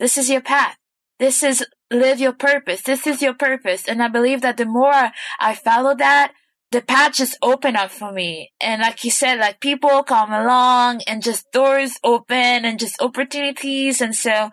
this 0.00 0.18
is 0.18 0.28
your 0.28 0.40
path. 0.40 0.76
This 1.18 1.42
is 1.42 1.64
live 1.90 2.20
your 2.20 2.32
purpose. 2.32 2.82
This 2.82 3.06
is 3.06 3.22
your 3.22 3.34
purpose. 3.34 3.88
And 3.88 4.02
I 4.02 4.08
believe 4.08 4.42
that 4.42 4.56
the 4.56 4.66
more 4.66 5.10
I 5.40 5.54
follow 5.54 5.94
that, 5.94 6.32
the 6.72 6.82
path 6.82 7.14
just 7.14 7.38
open 7.42 7.76
up 7.76 7.90
for 7.90 8.12
me. 8.12 8.52
And 8.60 8.82
like 8.82 9.04
you 9.04 9.10
said, 9.10 9.38
like 9.38 9.60
people 9.60 10.02
come 10.02 10.32
along 10.32 11.00
and 11.06 11.22
just 11.22 11.50
doors 11.52 11.98
open 12.02 12.64
and 12.64 12.78
just 12.78 13.00
opportunities. 13.00 14.00
And 14.00 14.14
so, 14.14 14.50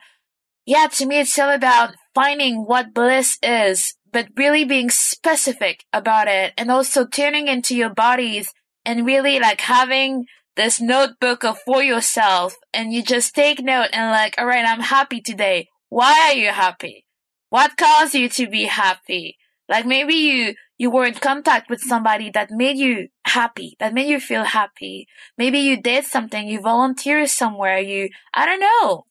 yeah, 0.65 0.87
to 0.93 1.05
me, 1.05 1.19
it's 1.19 1.37
all 1.37 1.49
about 1.49 1.95
finding 2.13 2.65
what 2.65 2.93
bliss 2.93 3.37
is, 3.41 3.95
but 4.11 4.27
really 4.37 4.63
being 4.63 4.89
specific 4.89 5.85
about 5.91 6.27
it 6.27 6.53
and 6.57 6.69
also 6.69 7.05
tuning 7.05 7.47
into 7.47 7.75
your 7.75 7.93
bodies 7.93 8.53
and 8.85 9.05
really 9.05 9.39
like 9.39 9.61
having 9.61 10.25
this 10.55 10.79
notebook 10.79 11.43
for 11.65 11.81
yourself 11.81 12.55
and 12.73 12.93
you 12.93 13.01
just 13.01 13.33
take 13.33 13.59
note 13.59 13.89
and 13.91 14.11
like, 14.11 14.35
all 14.37 14.45
right, 14.45 14.65
I'm 14.65 14.81
happy 14.81 15.19
today. 15.19 15.69
Why 15.93 16.29
are 16.29 16.33
you 16.33 16.49
happy? 16.49 17.05
What 17.51 17.77
caused 17.77 18.15
you 18.15 18.27
to 18.29 18.49
be 18.49 18.65
happy? 18.65 19.37
Like 19.69 19.85
maybe 19.85 20.15
you, 20.15 20.55
you 20.75 20.89
were 20.89 21.05
in 21.05 21.13
contact 21.13 21.69
with 21.69 21.81
somebody 21.81 22.31
that 22.31 22.49
made 22.49 22.77
you 22.77 23.09
happy, 23.25 23.75
that 23.79 23.93
made 23.93 24.07
you 24.07 24.19
feel 24.19 24.43
happy. 24.43 25.07
Maybe 25.37 25.59
you 25.59 25.79
did 25.79 26.05
something, 26.05 26.47
you 26.47 26.61
volunteered 26.61 27.29
somewhere, 27.29 27.77
you, 27.77 28.09
I 28.33 28.47
don't 28.47 28.59
know, 28.59 29.05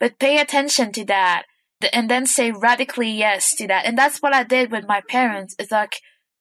but 0.00 0.18
pay 0.18 0.40
attention 0.40 0.92
to 0.92 1.04
that 1.04 1.42
and 1.92 2.08
then 2.08 2.24
say 2.24 2.50
radically 2.50 3.10
yes 3.10 3.54
to 3.56 3.66
that. 3.66 3.84
And 3.84 3.98
that's 3.98 4.22
what 4.22 4.32
I 4.32 4.44
did 4.44 4.72
with 4.72 4.88
my 4.88 5.02
parents. 5.06 5.54
It's 5.58 5.72
like, 5.72 5.96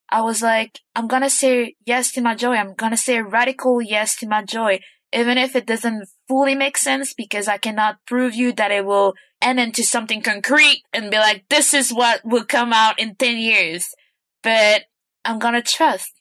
I 0.09 0.21
was 0.21 0.41
like, 0.41 0.79
I'm 0.95 1.09
gonna 1.09 1.29
say 1.29 1.75
yes 1.85 2.13
to 2.13 2.21
my 2.21 2.35
joy. 2.35 2.53
I'm 2.53 2.73
gonna 2.73 2.95
say 2.95 3.17
a 3.17 3.23
radical 3.23 3.81
yes 3.81 4.15
to 4.17 4.27
my 4.29 4.45
joy 4.45 4.79
even 5.13 5.37
if 5.37 5.55
it 5.55 5.65
doesn't 5.65 6.07
fully 6.27 6.55
make 6.55 6.77
sense 6.77 7.13
because 7.13 7.47
I 7.47 7.57
cannot 7.57 7.97
prove 8.07 8.33
you 8.35 8.51
that 8.53 8.71
it 8.71 8.85
will 8.85 9.13
end 9.41 9.59
into 9.59 9.83
something 9.83 10.21
concrete 10.21 10.83
and 10.93 11.11
be 11.11 11.17
like, 11.17 11.45
this 11.49 11.73
is 11.73 11.91
what 11.91 12.21
will 12.23 12.45
come 12.45 12.73
out 12.73 12.99
in 12.99 13.15
10 13.15 13.37
years. 13.37 13.87
But 14.41 14.83
I'm 15.25 15.39
going 15.39 15.53
to 15.53 15.61
trust. 15.61 16.11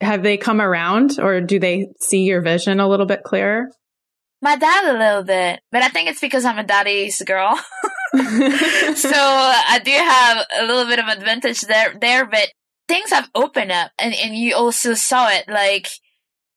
Have 0.00 0.22
they 0.22 0.36
come 0.36 0.60
around 0.60 1.18
or 1.20 1.40
do 1.40 1.58
they 1.58 1.88
see 2.00 2.22
your 2.22 2.42
vision 2.42 2.80
a 2.80 2.88
little 2.88 3.06
bit 3.06 3.22
clearer? 3.22 3.68
My 4.40 4.56
dad 4.56 4.92
a 4.92 4.98
little 4.98 5.22
bit, 5.22 5.60
but 5.70 5.82
I 5.82 5.88
think 5.88 6.10
it's 6.10 6.20
because 6.20 6.44
I'm 6.44 6.58
a 6.58 6.64
daddy's 6.64 7.22
girl. 7.22 7.54
so 8.14 8.20
I 9.14 9.80
do 9.84 9.92
have 9.92 10.46
a 10.58 10.66
little 10.66 10.86
bit 10.86 10.98
of 10.98 11.06
advantage 11.06 11.60
there, 11.60 11.94
there, 12.00 12.26
but 12.26 12.48
things 12.88 13.10
have 13.10 13.30
opened 13.36 13.70
up 13.70 13.92
and, 14.00 14.12
and 14.12 14.34
you 14.36 14.56
also 14.56 14.94
saw 14.94 15.28
it 15.28 15.44
like, 15.48 15.88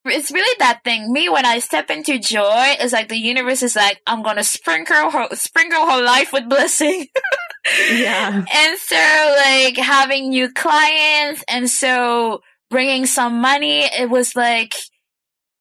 it's 0.06 0.32
really 0.32 0.56
that 0.60 0.82
thing. 0.84 1.12
Me, 1.12 1.30
when 1.30 1.46
I 1.46 1.60
step 1.60 1.90
into 1.90 2.20
joy, 2.20 2.76
it's 2.80 2.94
like 2.94 3.10
the 3.10 3.18
universe 3.18 3.64
is 3.64 3.76
like, 3.76 4.02
I'm 4.06 4.24
gonna 4.24 4.44
sprinkle 4.44 5.12
her, 5.12 5.28
sprinkle 5.34 5.90
her 5.90 6.02
life 6.02 6.32
with 6.32 6.50
blessing. 6.50 7.08
yeah. 7.92 8.46
And 8.54 8.80
so, 8.80 9.36
like, 9.46 9.78
having 9.78 10.30
new 10.30 10.52
clients, 10.52 11.44
and 11.48 11.70
so 11.70 12.42
bringing 12.70 13.06
some 13.06 13.42
money, 13.42 13.82
it 13.84 14.10
was 14.10 14.36
like, 14.36 14.74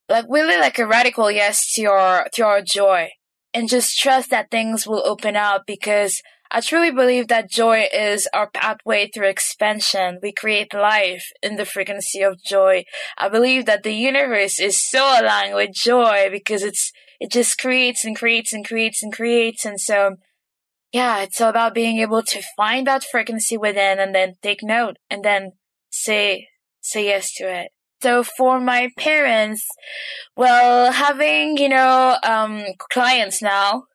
like 0.08 0.26
really 0.28 0.58
like 0.58 0.78
a 0.78 0.86
radical 0.86 1.30
yes 1.30 1.72
to 1.74 1.82
your, 1.82 2.26
to 2.32 2.42
your 2.42 2.60
joy. 2.62 3.10
And 3.52 3.68
just 3.68 3.98
trust 3.98 4.30
that 4.30 4.50
things 4.50 4.86
will 4.86 5.06
open 5.06 5.36
up 5.36 5.62
because 5.66 6.20
I 6.54 6.60
truly 6.60 6.92
believe 6.92 7.26
that 7.28 7.50
joy 7.50 7.88
is 7.92 8.28
our 8.32 8.48
pathway 8.48 9.10
through 9.12 9.26
expansion. 9.26 10.20
We 10.22 10.30
create 10.30 10.72
life 10.72 11.32
in 11.42 11.56
the 11.56 11.64
frequency 11.64 12.22
of 12.22 12.40
joy. 12.44 12.84
I 13.18 13.28
believe 13.28 13.66
that 13.66 13.82
the 13.82 13.92
universe 13.92 14.60
is 14.60 14.80
so 14.80 15.02
aligned 15.20 15.56
with 15.56 15.72
joy 15.74 16.28
because 16.30 16.62
it's, 16.62 16.92
it 17.18 17.32
just 17.32 17.58
creates 17.58 18.04
and 18.04 18.14
creates 18.14 18.52
and 18.52 18.64
creates 18.64 19.02
and 19.02 19.12
creates. 19.12 19.64
And 19.64 19.80
so, 19.80 20.14
yeah, 20.92 21.22
it's 21.22 21.40
all 21.40 21.50
about 21.50 21.74
being 21.74 21.98
able 21.98 22.22
to 22.22 22.42
find 22.56 22.86
that 22.86 23.02
frequency 23.02 23.56
within 23.56 23.98
and 23.98 24.14
then 24.14 24.34
take 24.40 24.62
note 24.62 24.98
and 25.10 25.24
then 25.24 25.54
say, 25.90 26.46
say 26.80 27.06
yes 27.06 27.34
to 27.38 27.52
it. 27.52 27.72
So 28.00 28.22
for 28.22 28.60
my 28.60 28.90
parents, 28.96 29.66
well, 30.36 30.92
having, 30.92 31.56
you 31.56 31.68
know, 31.68 32.16
um, 32.22 32.62
clients 32.92 33.42
now, 33.42 33.86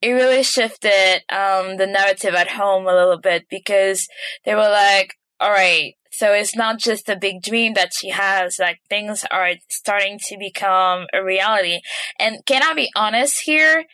it 0.00 0.10
really 0.10 0.42
shifted 0.42 1.22
um, 1.30 1.76
the 1.76 1.86
narrative 1.86 2.34
at 2.34 2.48
home 2.48 2.86
a 2.86 2.94
little 2.94 3.18
bit 3.18 3.46
because 3.50 4.08
they 4.44 4.54
were 4.54 4.70
like, 4.70 5.14
all 5.40 5.50
right, 5.50 5.94
so 6.10 6.32
it's 6.32 6.56
not 6.56 6.78
just 6.78 7.08
a 7.08 7.16
big 7.16 7.40
dream 7.42 7.74
that 7.74 7.92
she 7.94 8.10
has, 8.10 8.58
like 8.58 8.80
things 8.88 9.24
are 9.30 9.52
starting 9.68 10.18
to 10.26 10.36
become 10.36 11.06
a 11.14 11.22
reality. 11.22 11.80
And 12.18 12.44
can 12.46 12.62
I 12.62 12.74
be 12.74 12.90
honest 12.96 13.42
here? 13.44 13.84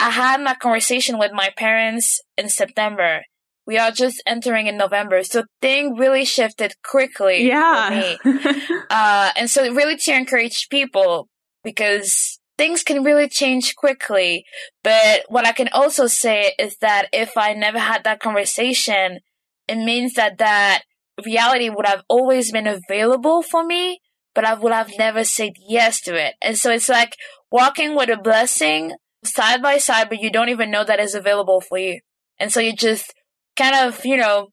I 0.00 0.10
had 0.10 0.40
my 0.40 0.54
conversation 0.54 1.18
with 1.18 1.32
my 1.32 1.50
parents 1.56 2.20
in 2.36 2.48
September. 2.48 3.22
We 3.66 3.78
are 3.78 3.90
just 3.90 4.22
entering 4.26 4.68
in 4.68 4.76
November. 4.76 5.22
So 5.22 5.44
thing 5.60 5.94
really 5.96 6.24
shifted 6.24 6.74
quickly. 6.82 7.46
Yeah. 7.46 8.16
uh, 8.90 9.30
and 9.36 9.50
so 9.50 9.62
really 9.72 9.96
to 9.96 10.12
encourage 10.12 10.68
people 10.70 11.28
because 11.62 12.35
things 12.58 12.82
can 12.82 13.04
really 13.04 13.28
change 13.28 13.74
quickly. 13.76 14.44
But 14.82 15.24
what 15.28 15.46
I 15.46 15.52
can 15.52 15.68
also 15.72 16.06
say 16.06 16.54
is 16.58 16.76
that 16.78 17.08
if 17.12 17.36
I 17.36 17.52
never 17.52 17.78
had 17.78 18.04
that 18.04 18.20
conversation, 18.20 19.20
it 19.68 19.76
means 19.76 20.14
that 20.14 20.38
that 20.38 20.82
reality 21.24 21.68
would 21.68 21.86
have 21.86 22.02
always 22.08 22.52
been 22.52 22.66
available 22.66 23.42
for 23.42 23.64
me, 23.64 24.00
but 24.34 24.44
I 24.44 24.54
would 24.54 24.72
have 24.72 24.90
never 24.98 25.24
said 25.24 25.52
yes 25.66 26.00
to 26.02 26.14
it. 26.14 26.34
And 26.42 26.56
so 26.56 26.70
it's 26.70 26.88
like 26.88 27.16
walking 27.50 27.96
with 27.96 28.10
a 28.10 28.16
blessing 28.16 28.92
side 29.24 29.62
by 29.62 29.78
side, 29.78 30.08
but 30.08 30.20
you 30.20 30.30
don't 30.30 30.50
even 30.50 30.70
know 30.70 30.84
that 30.84 31.00
is 31.00 31.14
available 31.14 31.60
for 31.60 31.78
you. 31.78 32.00
And 32.38 32.52
so 32.52 32.60
you 32.60 32.74
just 32.74 33.14
kind 33.56 33.74
of, 33.74 34.04
you 34.04 34.16
know, 34.16 34.48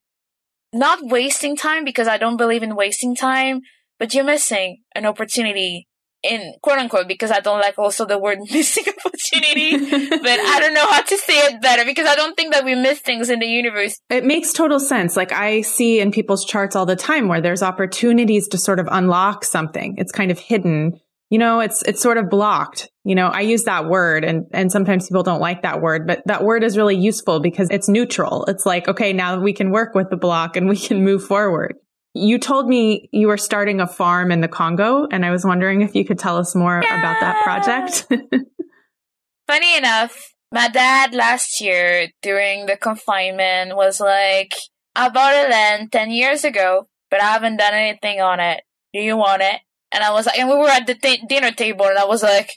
not 0.72 1.00
wasting 1.04 1.56
time 1.56 1.84
because 1.84 2.08
I 2.08 2.18
don't 2.18 2.38
believe 2.38 2.64
in 2.64 2.76
wasting 2.76 3.16
time, 3.16 3.62
but 4.00 4.14
you're 4.14 4.24
missing 4.24 4.82
an 4.96 5.06
opportunity 5.06 5.88
in 6.24 6.54
quote 6.62 6.80
unquote 6.80 7.08
because 7.08 7.32
I 7.32 7.40
don't 7.40 7.60
like 7.60 7.78
also 7.78 8.06
the 8.06 8.18
word 8.18 8.40
missing 8.52 8.86
opportunity, 9.06 9.78
but 9.78 10.40
I 10.40 10.60
don't 10.60 10.74
know 10.74 10.88
how 10.90 11.02
to 11.02 11.18
say 11.18 11.34
it 11.48 11.62
better 11.62 11.86
because 11.86 12.08
I 12.08 12.16
don't 12.16 12.36
think 12.36 12.54
that 12.54 12.66
we 12.66 12.76
miss 12.76 13.00
things 13.00 13.30
in 13.30 13.40
the 13.40 13.48
universe. 13.48 14.00
It 14.10 14.26
makes 14.26 14.54
total 14.54 14.80
sense. 14.80 15.16
Like 15.16 15.32
I 15.32 15.62
see 15.62 16.00
in 16.00 16.12
people's 16.12 16.46
charts 16.46 16.76
all 16.76 16.86
the 16.86 16.96
time 16.96 17.28
where 17.28 17.42
there's 17.42 17.64
opportunities 17.64 18.48
to 18.50 18.58
sort 18.58 18.80
of 18.80 18.88
unlock 18.92 19.44
something. 19.44 19.96
It's 19.98 20.12
kind 20.12 20.32
of 20.32 20.40
hidden. 20.40 21.00
You 21.30 21.40
know, 21.40 21.62
it's 21.62 21.82
it's 21.84 22.02
sort 22.02 22.18
of 22.18 22.30
blocked. 22.30 22.90
You 23.04 23.16
know, 23.16 23.28
I 23.28 23.42
use 23.42 23.64
that 23.64 23.90
word 23.90 24.24
and 24.24 24.46
and 24.54 24.72
sometimes 24.72 25.08
people 25.10 25.24
don't 25.24 25.42
like 25.42 25.64
that 25.64 25.82
word, 25.82 26.08
but 26.08 26.22
that 26.28 26.44
word 26.44 26.64
is 26.64 26.78
really 26.78 26.96
useful 26.96 27.40
because 27.40 27.70
it's 27.72 27.90
neutral. 27.90 28.46
It's 28.46 28.66
like, 28.66 28.88
okay, 28.88 29.14
now 29.14 29.40
we 29.40 29.52
can 29.52 29.72
work 29.72 29.96
with 29.96 30.10
the 30.10 30.18
block 30.18 30.56
and 30.56 30.70
we 30.70 30.78
can 30.78 31.04
move 31.04 31.24
forward. 31.24 31.76
You 32.14 32.38
told 32.38 32.68
me 32.68 33.10
you 33.12 33.28
were 33.28 33.38
starting 33.38 33.82
a 33.82 33.88
farm 33.88 34.32
in 34.32 34.42
the 34.42 34.48
Congo, 34.48 35.08
and 35.12 35.26
I 35.26 35.32
was 35.32 35.46
wondering 35.46 35.82
if 35.82 35.96
you 35.96 36.06
could 36.06 36.20
tell 36.20 36.38
us 36.38 36.54
more 36.56 36.82
yeah. 36.84 37.00
about 37.00 37.20
that 37.22 37.44
project. 37.44 38.06
Funny 39.48 39.78
enough, 39.78 40.34
my 40.52 40.68
dad 40.68 41.16
last 41.16 41.60
year 41.60 42.10
during 42.22 42.68
the 42.68 42.78
confinement 42.78 43.76
was 43.76 44.00
like, 44.00 44.54
I 44.96 45.10
bought 45.10 45.34
a 45.34 45.50
land 45.50 45.92
10 45.92 46.12
years 46.12 46.44
ago, 46.44 46.88
but 47.10 47.20
I 47.22 47.32
haven't 47.32 47.58
done 47.58 47.74
anything 47.74 48.22
on 48.22 48.40
it. 48.40 48.64
Do 48.94 49.00
you 49.00 49.18
want 49.18 49.42
it? 49.42 49.60
And 49.92 50.04
I 50.04 50.12
was 50.12 50.28
like, 50.28 50.38
and 50.38 50.48
we 50.50 50.56
were 50.56 50.68
at 50.68 50.86
the 50.86 50.94
t- 50.94 51.24
dinner 51.28 51.52
table, 51.52 51.86
and 51.86 51.98
I 51.98 52.06
was 52.06 52.22
like, 52.22 52.52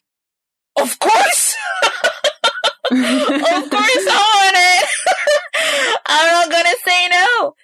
of 0.79 0.99
course! 0.99 1.55
of 2.91 3.71
course 3.71 4.07
I 4.11 4.33
want 4.37 4.57
it! 4.57 5.43
I'm 6.07 6.33
not 6.33 6.51
gonna 6.51 6.77
say 6.85 7.09
no. 7.09 7.55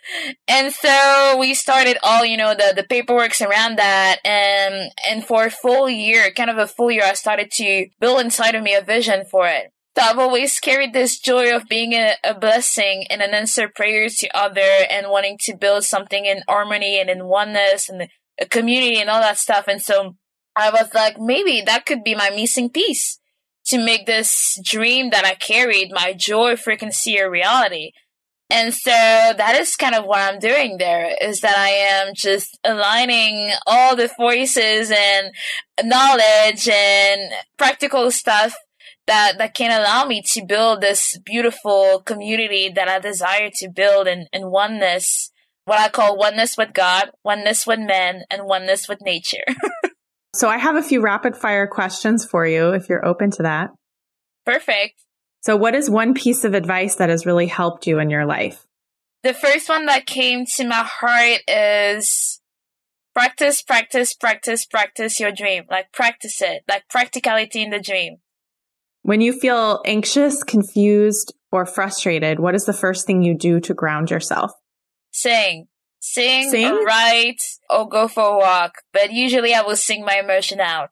And 0.49 0.73
so 0.73 1.37
we 1.39 1.55
started 1.55 1.99
all, 2.03 2.25
you 2.25 2.37
know, 2.37 2.55
the, 2.55 2.73
the 2.75 2.85
paperwork 2.85 3.33
around 3.41 3.79
that. 3.79 4.19
And, 4.25 4.93
and 5.09 5.25
for 5.25 5.47
a 5.47 5.51
full 5.51 5.89
year, 5.89 6.31
kind 6.31 6.51
of 6.51 6.59
a 6.59 6.67
full 6.67 6.91
year, 6.91 7.05
I 7.05 7.15
started 7.15 7.51
to 7.53 7.89
build 8.01 8.21
inside 8.21 8.55
of 8.55 8.63
me 8.63 8.75
a 8.75 8.83
vision 8.83 9.25
for 9.31 9.47
it. 9.47 9.73
So 9.97 10.03
I've 10.03 10.19
always 10.19 10.59
carried 10.59 10.93
this 10.93 11.19
joy 11.19 11.55
of 11.55 11.69
being 11.69 11.93
a, 11.93 12.15
a 12.25 12.35
blessing 12.35 13.05
and 13.11 13.21
an 13.21 13.35
answer 13.35 13.69
prayers 13.69 14.17
to 14.17 14.37
other 14.37 14.87
and 14.91 15.11
wanting 15.11 15.37
to 15.43 15.57
build 15.57 15.85
something 15.85 16.25
in 16.25 16.43
harmony 16.49 16.99
and 16.99 17.11
in 17.11 17.27
oneness 17.27 17.89
and 17.89 18.09
a 18.41 18.47
community 18.47 18.99
and 18.99 19.11
all 19.11 19.21
that 19.21 19.39
stuff. 19.39 19.69
And 19.69 19.83
so 19.83 20.17
I 20.57 20.71
was 20.71 20.95
like, 20.95 21.21
maybe 21.21 21.63
that 21.67 21.85
could 21.85 22.03
be 22.03 22.15
my 22.15 22.31
missing 22.31 22.71
piece 22.71 23.19
to 23.73 23.83
make 23.83 24.05
this 24.05 24.61
dream 24.63 25.11
that 25.11 25.25
I 25.25 25.35
carried, 25.35 25.93
my 25.93 26.13
joy 26.13 26.57
freaking 26.57 26.93
see 26.93 27.17
a 27.17 27.29
reality. 27.29 27.93
And 28.51 28.75
so 28.75 28.91
that 28.91 29.57
is 29.59 29.77
kind 29.77 29.95
of 29.95 30.05
what 30.05 30.21
I'm 30.21 30.39
doing 30.39 30.77
there 30.77 31.17
is 31.23 31.41
that 31.41 31.57
I 31.57 31.71
am 31.71 32.13
just 32.15 32.59
aligning 32.63 33.51
all 33.67 33.97
the 33.97 34.11
voices 34.19 34.93
and 34.95 35.33
knowledge 35.83 36.69
and 36.69 37.33
practical 37.57 38.11
stuff 38.11 38.55
that, 39.07 39.39
that 39.39 39.55
can 39.55 39.71
allow 39.71 40.05
me 40.05 40.23
to 40.33 40.45
build 40.45 40.83
this 40.83 41.19
beautiful 41.25 42.03
community 42.05 42.69
that 42.69 42.89
I 42.89 42.99
desire 42.99 43.49
to 43.55 43.71
build 43.71 44.07
in, 44.07 44.27
in 44.35 44.51
oneness, 44.51 45.33
what 45.65 45.81
I 45.81 45.89
call 45.89 46.19
oneness 46.19 46.59
with 46.59 46.75
God, 46.75 47.11
oneness 47.25 47.67
with 47.67 47.81
men, 47.81 48.25
and 48.31 48.45
oneness 48.45 48.87
with 48.87 49.01
nature. 49.01 49.45
so 50.35 50.49
I 50.49 50.59
have 50.59 50.77
a 50.77 50.83
few 50.83 51.01
rapid 51.01 51.37
fire 51.37 51.67
questions 51.67 52.25
for 52.25 52.47
you 52.47 52.71
if 52.71 52.89
you're 52.89 53.05
open 53.05 53.31
to 53.33 53.43
that. 53.43 53.71
Perfect. 54.45 55.03
So, 55.43 55.57
what 55.57 55.75
is 55.75 55.91
one 55.91 56.15
piece 56.15 56.45
of 56.45 56.55
advice 56.55 56.97
that 56.97 57.11
has 57.11 57.27
really 57.27 57.47
helped 57.47 57.87
you 57.87 57.99
in 57.99 58.11
your 58.11 58.25
life? 58.25 58.67
The 59.23 59.35
first 59.35 59.69
one 59.69 59.87
that 59.87 60.07
came 60.07 60.47
to 60.57 60.67
my 60.67 60.85
heart 60.85 61.41
is 61.49 62.41
practice, 63.15 63.63
practice, 63.63 64.15
practice, 64.15 64.65
practice 64.65 65.21
your 65.21 65.33
dream. 65.33 65.65
Like, 65.71 65.93
practice 65.93 66.41
it, 66.41 66.63
like 66.69 66.89
practicality 66.89 67.63
in 67.63 67.71
the 67.71 67.81
dream. 67.81 68.19
When 69.03 69.21
you 69.21 69.33
feel 69.33 69.83
anxious, 69.85 70.45
confused, 70.45 71.35
or 71.51 71.67
frustrated, 71.67 72.39
what 72.39 72.55
is 72.55 72.65
the 72.65 72.73
first 72.73 73.07
thing 73.07 73.23
you 73.23 73.37
do 73.37 73.61
to 73.61 73.75
ground 73.75 74.11
yourself? 74.11 74.53
Sing. 75.11 75.67
Sing, 76.05 76.51
sing? 76.51 76.67
or 76.67 76.83
write, 76.85 77.41
or 77.71 77.89
go 77.89 78.09
for 78.09 78.25
a 78.25 78.37
walk. 78.37 78.75
But 78.93 79.13
usually 79.13 79.55
I 79.55 79.63
will 79.63 79.77
sing 79.77 80.05
my 80.05 80.17
emotion 80.17 80.59
out. 80.59 80.91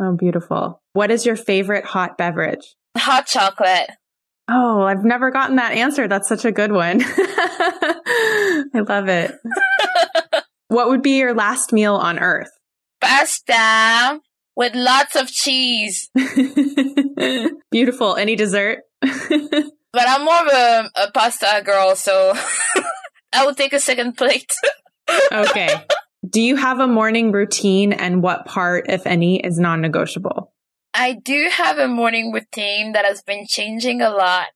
Oh, 0.00 0.16
beautiful. 0.16 0.80
What 0.94 1.10
is 1.10 1.26
your 1.26 1.36
favorite 1.36 1.84
hot 1.84 2.16
beverage? 2.16 2.74
Hot 2.96 3.26
chocolate. 3.26 3.90
Oh, 4.48 4.82
I've 4.82 5.04
never 5.04 5.30
gotten 5.30 5.56
that 5.56 5.72
answer. 5.72 6.08
That's 6.08 6.28
such 6.28 6.46
a 6.46 6.52
good 6.52 6.72
one. 6.72 7.02
I 7.04 8.64
love 8.88 9.08
it. 9.08 9.32
what 10.68 10.88
would 10.88 11.02
be 11.02 11.18
your 11.18 11.34
last 11.34 11.72
meal 11.72 11.94
on 11.96 12.18
earth? 12.18 12.50
Pasta 13.02 14.20
with 14.56 14.74
lots 14.74 15.16
of 15.16 15.28
cheese. 15.28 16.08
Beautiful. 17.70 18.16
Any 18.16 18.36
dessert? 18.36 18.80
but 19.00 20.08
I'm 20.08 20.24
more 20.24 20.40
of 20.40 20.48
a, 20.48 20.90
a 20.96 21.10
pasta 21.10 21.62
girl, 21.64 21.94
so 21.94 22.32
I 23.32 23.44
will 23.44 23.54
take 23.54 23.72
a 23.72 23.80
second 23.80 24.16
plate. 24.16 24.50
okay. 25.32 25.84
Do 26.28 26.40
you 26.40 26.56
have 26.56 26.80
a 26.80 26.86
morning 26.86 27.32
routine 27.32 27.92
and 27.92 28.22
what 28.22 28.46
part, 28.46 28.86
if 28.88 29.06
any, 29.06 29.38
is 29.40 29.58
non 29.58 29.80
negotiable? 29.80 30.52
I 30.98 31.12
do 31.12 31.50
have 31.52 31.76
a 31.76 31.88
morning 31.88 32.32
routine 32.32 32.92
that 32.92 33.04
has 33.04 33.20
been 33.20 33.44
changing 33.46 34.00
a 34.00 34.08
lot, 34.08 34.46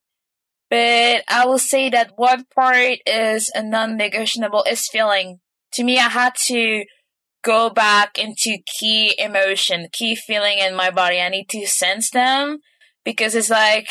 but 0.70 1.22
I 1.28 1.44
will 1.44 1.58
say 1.58 1.90
that 1.90 2.12
what 2.16 2.48
part 2.54 2.96
is 3.04 3.50
a 3.54 3.62
non-negotiable 3.62 4.64
is 4.66 4.88
feeling. 4.88 5.40
To 5.74 5.84
me, 5.84 5.98
I 5.98 6.08
had 6.08 6.34
to 6.46 6.84
go 7.44 7.68
back 7.68 8.18
into 8.18 8.56
key 8.78 9.14
emotion, 9.18 9.88
key 9.92 10.16
feeling 10.16 10.58
in 10.58 10.74
my 10.74 10.90
body. 10.90 11.20
I 11.20 11.28
need 11.28 11.50
to 11.50 11.66
sense 11.66 12.10
them 12.10 12.60
because 13.04 13.34
it's 13.34 13.50
like 13.50 13.90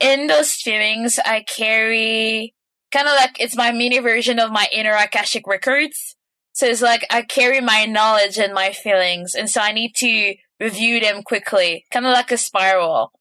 in 0.00 0.26
those 0.26 0.52
feelings, 0.52 1.18
I 1.24 1.44
carry 1.48 2.54
kind 2.92 3.08
of 3.08 3.14
like 3.14 3.40
it's 3.40 3.56
my 3.56 3.72
mini 3.72 3.98
version 3.98 4.38
of 4.38 4.50
my 4.50 4.66
inner 4.72 4.94
Akashic 4.94 5.46
records. 5.46 6.16
So 6.52 6.66
it's 6.66 6.82
like 6.82 7.06
I 7.10 7.22
carry 7.22 7.60
my 7.60 7.84
knowledge 7.84 8.38
and 8.38 8.52
my 8.52 8.72
feelings. 8.72 9.34
And 9.34 9.48
so 9.48 9.60
I 9.60 9.72
need 9.72 9.94
to 9.96 10.34
review 10.58 11.00
them 11.00 11.22
quickly, 11.22 11.84
kind 11.92 12.04
of 12.04 12.12
like 12.12 12.32
a 12.32 12.36
spiral. 12.36 13.12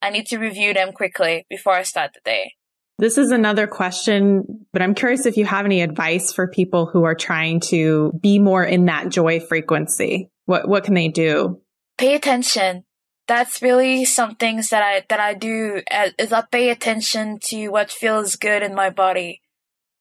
I 0.00 0.10
need 0.10 0.26
to 0.26 0.38
review 0.38 0.74
them 0.74 0.92
quickly 0.92 1.46
before 1.48 1.72
I 1.72 1.82
start 1.82 2.12
the 2.14 2.20
day. 2.24 2.52
This 2.98 3.18
is 3.18 3.32
another 3.32 3.66
question, 3.66 4.66
but 4.72 4.80
I'm 4.80 4.94
curious 4.94 5.26
if 5.26 5.36
you 5.36 5.44
have 5.44 5.64
any 5.64 5.80
advice 5.80 6.32
for 6.32 6.46
people 6.46 6.86
who 6.86 7.02
are 7.02 7.16
trying 7.16 7.58
to 7.60 8.12
be 8.20 8.38
more 8.38 8.62
in 8.62 8.84
that 8.84 9.08
joy 9.08 9.40
frequency. 9.40 10.30
What 10.44 10.68
what 10.68 10.84
can 10.84 10.94
they 10.94 11.08
do? 11.08 11.60
Pay 11.98 12.14
attention. 12.14 12.84
That's 13.26 13.62
really 13.62 14.04
some 14.04 14.34
things 14.34 14.68
that 14.68 14.82
I 14.82 15.04
that 15.08 15.20
I 15.20 15.34
do 15.34 15.82
uh, 15.90 16.10
is 16.18 16.32
I 16.32 16.42
pay 16.42 16.70
attention 16.70 17.38
to 17.44 17.68
what 17.68 17.90
feels 17.90 18.36
good 18.36 18.62
in 18.62 18.74
my 18.74 18.90
body. 18.90 19.40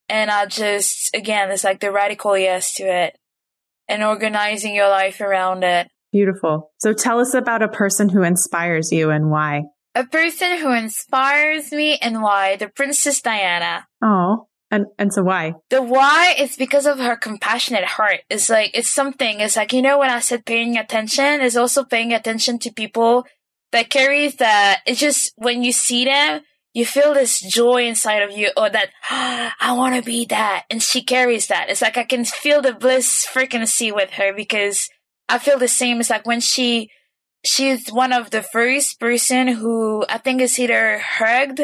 And 0.09 0.29
I 0.29 0.45
just 0.45 1.15
again, 1.15 1.51
it's 1.51 1.63
like 1.63 1.79
the 1.79 1.91
radical 1.91 2.37
yes 2.37 2.73
to 2.75 2.83
it 2.83 3.17
and 3.87 4.03
organizing 4.03 4.75
your 4.75 4.89
life 4.89 5.21
around 5.21 5.63
it. 5.63 5.87
Beautiful. 6.11 6.71
So 6.77 6.93
tell 6.93 7.19
us 7.19 7.33
about 7.33 7.63
a 7.63 7.67
person 7.67 8.09
who 8.09 8.23
inspires 8.23 8.91
you 8.91 9.09
and 9.09 9.31
why. 9.31 9.63
A 9.95 10.05
person 10.05 10.57
who 10.57 10.73
inspires 10.73 11.71
me 11.71 11.97
and 11.97 12.21
why? 12.21 12.55
The 12.55 12.67
Princess 12.67 13.21
Diana. 13.21 13.87
Oh, 14.01 14.47
and 14.73 14.87
and 14.97 15.13
so 15.13 15.21
why? 15.21 15.53
The 15.69 15.83
why 15.83 16.33
is 16.39 16.55
because 16.55 16.87
of 16.87 16.97
her 16.97 17.15
compassionate 17.15 17.85
heart. 17.85 18.21
It's 18.27 18.49
like 18.49 18.71
it's 18.73 18.89
something. 18.89 19.39
It's 19.39 19.55
like 19.55 19.71
you 19.71 19.83
know 19.83 19.99
when 19.99 20.09
I 20.09 20.19
said 20.19 20.47
paying 20.47 20.77
attention 20.77 21.41
is 21.41 21.55
also 21.55 21.83
paying 21.83 22.11
attention 22.11 22.57
to 22.59 22.73
people 22.73 23.27
that 23.71 23.91
carries 23.91 24.37
that. 24.37 24.81
It's 24.87 24.99
just 24.99 25.31
when 25.37 25.63
you 25.63 25.71
see 25.71 26.05
them, 26.05 26.41
you 26.73 26.87
feel 26.87 27.13
this 27.13 27.39
joy 27.39 27.85
inside 27.85 28.23
of 28.23 28.35
you, 28.35 28.49
or 28.57 28.67
that 28.67 28.89
I 29.11 29.73
want 29.77 29.95
to 29.95 30.01
be 30.01 30.25
that, 30.25 30.63
and 30.71 30.81
she 30.81 31.03
carries 31.03 31.47
that. 31.47 31.69
It's 31.69 31.83
like 31.83 31.97
I 31.97 32.03
can 32.03 32.25
feel 32.25 32.63
the 32.63 32.73
bliss 32.73 33.25
frequency 33.25 33.91
with 33.91 34.09
her 34.13 34.33
because 34.33 34.89
I 35.29 35.37
feel 35.37 35.59
the 35.59 35.67
same. 35.67 35.99
It's 35.99 36.09
like 36.09 36.25
when 36.25 36.41
she, 36.41 36.89
she's 37.45 37.89
one 37.89 38.11
of 38.11 38.31
the 38.31 38.41
first 38.41 38.99
person 38.99 39.49
who 39.49 40.03
I 40.09 40.17
think 40.17 40.41
is 40.41 40.57
either 40.57 40.97
hugged 40.97 41.61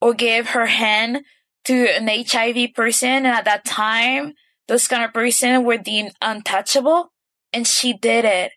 or 0.00 0.14
gave 0.14 0.50
her 0.50 0.66
hand 0.66 1.22
to 1.64 1.86
an 1.96 2.08
HIV 2.08 2.74
person. 2.74 3.08
And 3.08 3.26
at 3.26 3.44
that 3.44 3.64
time, 3.64 4.34
those 4.68 4.88
kind 4.88 5.04
of 5.04 5.12
person 5.12 5.64
were 5.64 5.78
deemed 5.78 6.12
untouchable. 6.20 7.12
And 7.52 7.66
she 7.66 7.92
did 7.92 8.24
it. 8.24 8.52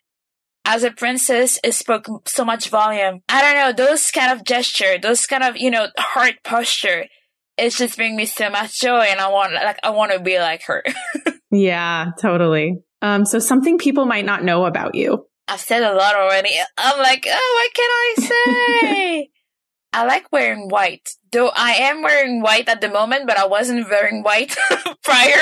As 0.64 0.82
a 0.82 0.90
princess, 0.90 1.60
it 1.62 1.74
spoke 1.74 2.06
so 2.26 2.44
much 2.44 2.70
volume. 2.70 3.20
I 3.28 3.40
don't 3.40 3.54
know, 3.54 3.86
those 3.86 4.10
kind 4.10 4.32
of 4.32 4.44
gesture, 4.44 4.98
those 5.00 5.24
kind 5.26 5.44
of, 5.44 5.56
you 5.56 5.70
know, 5.70 5.88
heart 5.96 6.34
posture, 6.42 7.06
it's 7.56 7.78
just 7.78 7.96
bring 7.96 8.16
me 8.16 8.26
so 8.26 8.50
much 8.50 8.80
joy 8.80 9.02
and 9.02 9.20
I 9.20 9.28
want, 9.28 9.52
like, 9.52 9.78
I 9.84 9.90
want 9.90 10.12
to 10.12 10.18
be 10.18 10.38
like 10.38 10.64
her. 10.64 10.82
yeah, 11.52 12.06
totally. 12.20 12.78
Um, 13.00 13.24
so 13.24 13.38
something 13.38 13.78
people 13.78 14.06
might 14.06 14.24
not 14.24 14.42
know 14.42 14.64
about 14.64 14.96
you. 14.96 15.26
I've 15.46 15.60
said 15.60 15.82
a 15.82 15.94
lot 15.94 16.16
already. 16.16 16.50
I'm 16.76 16.98
like, 16.98 17.24
oh, 17.28 17.62
what 17.62 17.74
can 17.74 17.90
I 17.90 19.20
say? 19.22 19.30
I 19.96 20.04
like 20.04 20.30
wearing 20.30 20.68
white, 20.68 21.08
though 21.32 21.48
I 21.48 21.70
am 21.72 22.02
wearing 22.02 22.42
white 22.42 22.68
at 22.68 22.82
the 22.82 22.90
moment, 22.90 23.26
but 23.26 23.38
I 23.38 23.46
wasn't 23.46 23.88
wearing 23.88 24.22
white 24.22 24.54
prior. 25.02 25.40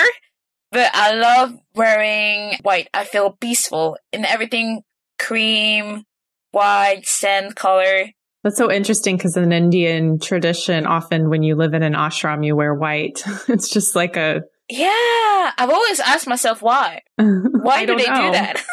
But 0.70 0.92
I 0.94 1.12
love 1.14 1.58
wearing 1.74 2.58
white. 2.62 2.88
I 2.94 3.04
feel 3.04 3.32
peaceful 3.32 3.98
in 4.12 4.24
everything 4.24 4.82
cream, 5.18 6.04
white, 6.52 7.04
sand 7.04 7.56
color. 7.56 8.10
That's 8.44 8.56
so 8.56 8.70
interesting 8.70 9.16
because 9.16 9.36
in 9.36 9.50
Indian 9.50 10.20
tradition, 10.20 10.86
often 10.86 11.30
when 11.30 11.42
you 11.42 11.56
live 11.56 11.74
in 11.74 11.82
an 11.82 11.94
ashram, 11.94 12.46
you 12.46 12.54
wear 12.54 12.72
white. 12.72 13.24
it's 13.48 13.68
just 13.68 13.96
like 13.96 14.16
a 14.16 14.42
yeah, 14.68 15.50
I've 15.58 15.70
always 15.70 15.98
asked 15.98 16.28
myself 16.28 16.62
why. 16.62 17.02
Why 17.16 17.86
do 17.86 17.96
they 17.96 18.06
know. 18.06 18.26
do 18.26 18.32
that? 18.32 18.64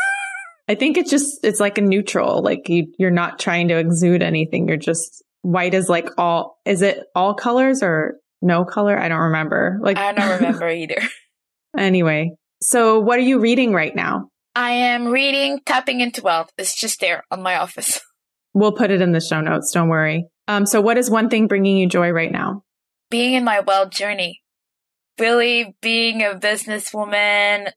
I 0.70 0.76
think 0.76 0.98
it's 0.98 1.10
just 1.10 1.44
it's 1.44 1.60
like 1.60 1.80
a 1.80 1.82
neutral. 1.82 2.44
Like 2.44 2.70
you, 2.70 2.94
you're 3.00 3.10
not 3.10 3.40
trying 3.40 3.70
to 3.70 3.78
exude 3.78 4.22
anything. 4.22 4.68
You're 4.68 4.78
just 4.78 5.24
white 5.42 5.74
is 5.74 5.90
like 5.90 6.10
all. 6.18 6.60
Is 6.66 6.82
it 6.82 7.00
all 7.16 7.34
colors 7.34 7.84
or 7.84 8.16
no 8.42 8.66
color? 8.66 8.98
I 8.98 9.10
don't 9.10 9.20
remember. 9.20 9.80
Like 9.82 9.98
I 9.98 10.14
don't 10.14 10.30
remember 10.38 10.70
either. 10.70 11.02
anyway, 11.78 12.32
so 12.62 13.00
what 13.00 13.20
are 13.20 13.24
you 13.24 13.40
reading 13.40 13.74
right 13.74 13.96
now? 13.96 14.30
I 14.56 14.72
am 14.72 15.08
reading 15.08 15.60
Tapping 15.66 16.02
into 16.02 16.22
Wealth. 16.22 16.52
It's 16.58 16.78
just 16.78 17.00
there 17.00 17.24
on 17.32 17.42
my 17.42 17.58
office. 17.58 18.00
We'll 18.54 18.74
put 18.74 18.92
it 18.92 19.00
in 19.00 19.14
the 19.14 19.22
show 19.22 19.40
notes. 19.40 19.72
Don't 19.72 19.88
worry. 19.88 20.26
Um, 20.50 20.66
so 20.66 20.82
what 20.82 20.98
is 20.98 21.10
one 21.10 21.30
thing 21.30 21.48
bringing 21.48 21.78
you 21.78 21.88
joy 21.88 22.10
right 22.10 22.30
now? 22.30 22.64
Being 23.10 23.34
in 23.34 23.46
my 23.46 23.62
wealth 23.62 23.92
journey 23.92 24.42
really 25.22 25.76
being 25.82 26.22
a 26.24 26.34
businesswoman, 26.34 27.72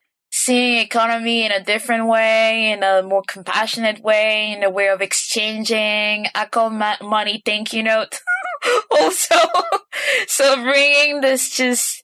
seeing 0.44 0.78
economy 0.78 1.46
in 1.46 1.52
a 1.52 1.64
different 1.64 2.06
way, 2.06 2.70
in 2.70 2.82
a 2.82 3.02
more 3.02 3.22
compassionate 3.26 4.00
way, 4.02 4.52
in 4.52 4.62
a 4.62 4.68
way 4.68 4.88
of 4.88 5.00
exchanging. 5.00 6.26
I 6.34 6.44
call 6.50 6.68
money 6.68 7.42
thank 7.46 7.72
you 7.72 7.82
note 7.82 8.20
also. 8.90 9.36
so 10.26 10.62
bringing 10.62 11.22
this 11.22 11.48
just 11.56 12.02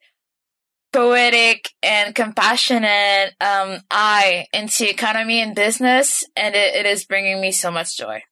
poetic 0.91 1.68
and 1.82 2.14
compassionate 2.14 3.34
um, 3.43 3.80
eye 3.91 4.47
into 4.55 4.88
economy 4.88 5.43
and 5.43 5.55
business, 5.55 6.24
and 6.34 6.55
it, 6.55 6.74
it 6.74 6.86
is 6.86 7.05
bringing 7.05 7.43
me 7.43 7.53
so 7.53 7.70
much 7.70 7.99
joy. 7.99 8.22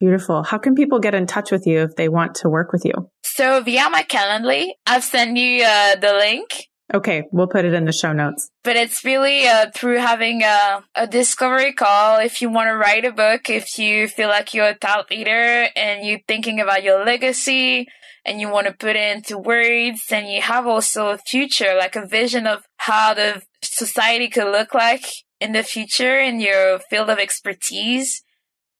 Beautiful. 0.00 0.42
How 0.42 0.58
can 0.58 0.74
people 0.74 0.98
get 0.98 1.14
in 1.14 1.26
touch 1.26 1.52
with 1.52 1.66
you 1.66 1.82
if 1.82 1.94
they 1.96 2.08
want 2.08 2.36
to 2.36 2.48
work 2.48 2.72
with 2.72 2.84
you? 2.84 3.10
So 3.22 3.62
via 3.62 3.88
my 3.90 4.02
Calendly, 4.02 4.70
I've 4.86 5.04
sent 5.04 5.36
you 5.36 5.62
uh, 5.62 5.96
the 5.96 6.14
link. 6.14 6.48
Okay, 6.94 7.24
we'll 7.32 7.46
put 7.46 7.64
it 7.64 7.72
in 7.72 7.84
the 7.84 7.92
show 7.92 8.12
notes. 8.12 8.50
But 8.64 8.76
it's 8.76 9.04
really 9.04 9.46
uh, 9.46 9.70
through 9.74 9.98
having 9.98 10.42
a, 10.42 10.84
a 10.94 11.06
discovery 11.06 11.72
call. 11.72 12.18
If 12.18 12.42
you 12.42 12.50
want 12.50 12.68
to 12.68 12.76
write 12.76 13.04
a 13.04 13.12
book, 13.12 13.48
if 13.48 13.78
you 13.78 14.08
feel 14.08 14.28
like 14.28 14.52
you're 14.52 14.70
a 14.70 14.74
thought 14.74 15.10
leader 15.10 15.68
and 15.74 16.06
you're 16.06 16.20
thinking 16.28 16.60
about 16.60 16.82
your 16.82 17.04
legacy 17.04 17.86
and 18.26 18.40
you 18.40 18.50
want 18.50 18.66
to 18.66 18.74
put 18.74 18.96
it 18.96 19.16
into 19.16 19.38
words 19.38 20.02
and 20.10 20.28
you 20.28 20.42
have 20.42 20.66
also 20.66 21.08
a 21.08 21.18
future, 21.18 21.74
like 21.78 21.96
a 21.96 22.06
vision 22.06 22.46
of 22.46 22.62
how 22.76 23.14
the 23.14 23.42
society 23.62 24.28
could 24.28 24.50
look 24.50 24.74
like 24.74 25.04
in 25.40 25.52
the 25.52 25.62
future 25.62 26.18
in 26.18 26.40
your 26.40 26.78
field 26.90 27.10
of 27.10 27.18
expertise, 27.18 28.22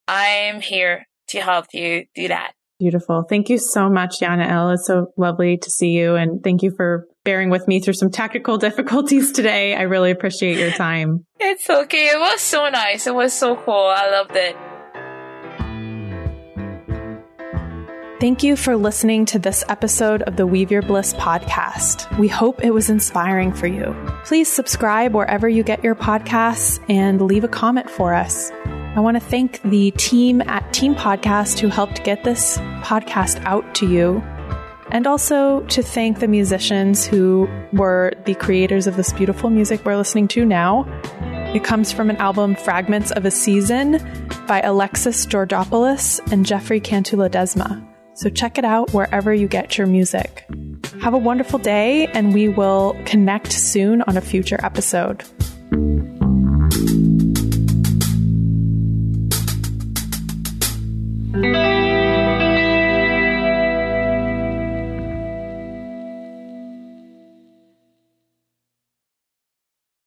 I'm 0.07 0.61
here 0.61 1.07
to 1.29 1.41
help 1.41 1.67
you 1.73 2.05
do 2.15 2.29
that. 2.29 2.53
Beautiful. 2.79 3.25
Thank 3.29 3.49
you 3.49 3.59
so 3.59 3.89
much, 3.89 4.17
Yanael. 4.21 4.75
It's 4.75 4.87
so 4.87 5.13
lovely 5.17 5.57
to 5.57 5.71
see 5.71 5.91
you. 5.91 6.17
And 6.17 6.43
thank 6.43 6.63
you 6.63 6.73
for 6.77 7.07
bearing 7.25 7.51
with 7.51 7.67
me 7.69 7.81
through 7.81 7.95
some 7.95 8.11
technical 8.11 8.59
difficulties 8.69 9.33
today. 9.33 9.75
I 9.75 9.83
really 9.83 10.11
appreciate 10.11 10.59
your 10.59 10.73
time. 10.73 11.25
It's 11.41 11.69
okay. 11.69 12.09
It 12.09 12.19
was 12.19 12.41
so 12.41 12.69
nice. 12.69 13.07
It 13.07 13.15
was 13.15 13.33
so 13.33 13.57
cool. 13.57 13.93
I 13.95 14.11
loved 14.11 14.33
it. 14.35 14.57
Thank 18.23 18.45
you 18.45 18.55
for 18.55 18.77
listening 18.77 19.25
to 19.27 19.41
this 19.41 19.65
episode 19.69 20.23
of 20.23 20.37
the 20.37 20.47
Weave 20.47 20.71
Your 20.71 20.83
Bliss 20.83 21.13
podcast. 21.15 22.17
We 22.21 22.29
hope 22.29 22.63
it 22.63 22.71
was 22.71 22.89
inspiring 22.89 23.53
for 23.53 23.67
you. 23.67 23.97
Please 24.25 24.47
subscribe 24.47 25.13
wherever 25.13 25.49
you 25.49 25.65
get 25.65 25.83
your 25.83 25.97
podcasts 25.97 26.79
and 26.89 27.21
leave 27.21 27.43
a 27.43 27.49
comment 27.49 27.91
for 27.91 28.15
us. 28.15 28.53
I 28.95 29.01
want 29.01 29.17
to 29.17 29.21
thank 29.21 29.61
the 29.63 29.91
team 29.93 30.41
at 30.43 30.73
Team 30.73 30.95
Podcast 30.95 31.59
who 31.59 31.67
helped 31.67 32.05
get 32.05 32.23
this 32.23 32.59
podcast 32.83 33.43
out 33.45 33.75
to 33.77 33.89
you. 33.89 34.23
And 34.93 35.07
also 35.07 35.63
to 35.63 35.83
thank 35.83 36.21
the 36.21 36.29
musicians 36.29 37.07
who 37.07 37.49
were 37.73 38.13
the 38.27 38.35
creators 38.35 38.87
of 38.87 38.97
this 38.97 39.11
beautiful 39.15 39.49
music 39.49 39.85
we're 39.87 39.97
listening 39.97 40.29
to 40.29 40.45
now. 40.45 40.85
It 41.55 41.65
comes 41.65 41.91
from 41.91 42.11
an 42.11 42.17
album 42.17 42.55
Fragments 42.55 43.11
of 43.11 43.25
a 43.25 43.31
Season 43.31 43.99
by 44.47 44.61
Alexis 44.61 45.25
Georgopoulos 45.25 46.21
and 46.31 46.45
Jefre 46.45 46.85
Cantu-Ledesma. 46.85 47.83
So 48.15 48.29
check 48.29 48.59
it 48.59 48.67
out 48.67 48.93
wherever 48.93 49.33
you 49.33 49.49
get 49.49 49.79
your 49.79 49.87
music. 49.87 50.47
Have 51.01 51.15
a 51.15 51.19
wonderful 51.19 51.59
day, 51.59 52.07
and 52.09 52.35
we 52.35 52.51
will 52.51 52.95
connect 53.07 53.51
soon 53.51 54.03
on 54.03 54.19
a 54.19 54.21
future 54.21 54.59
episode. 54.63 55.25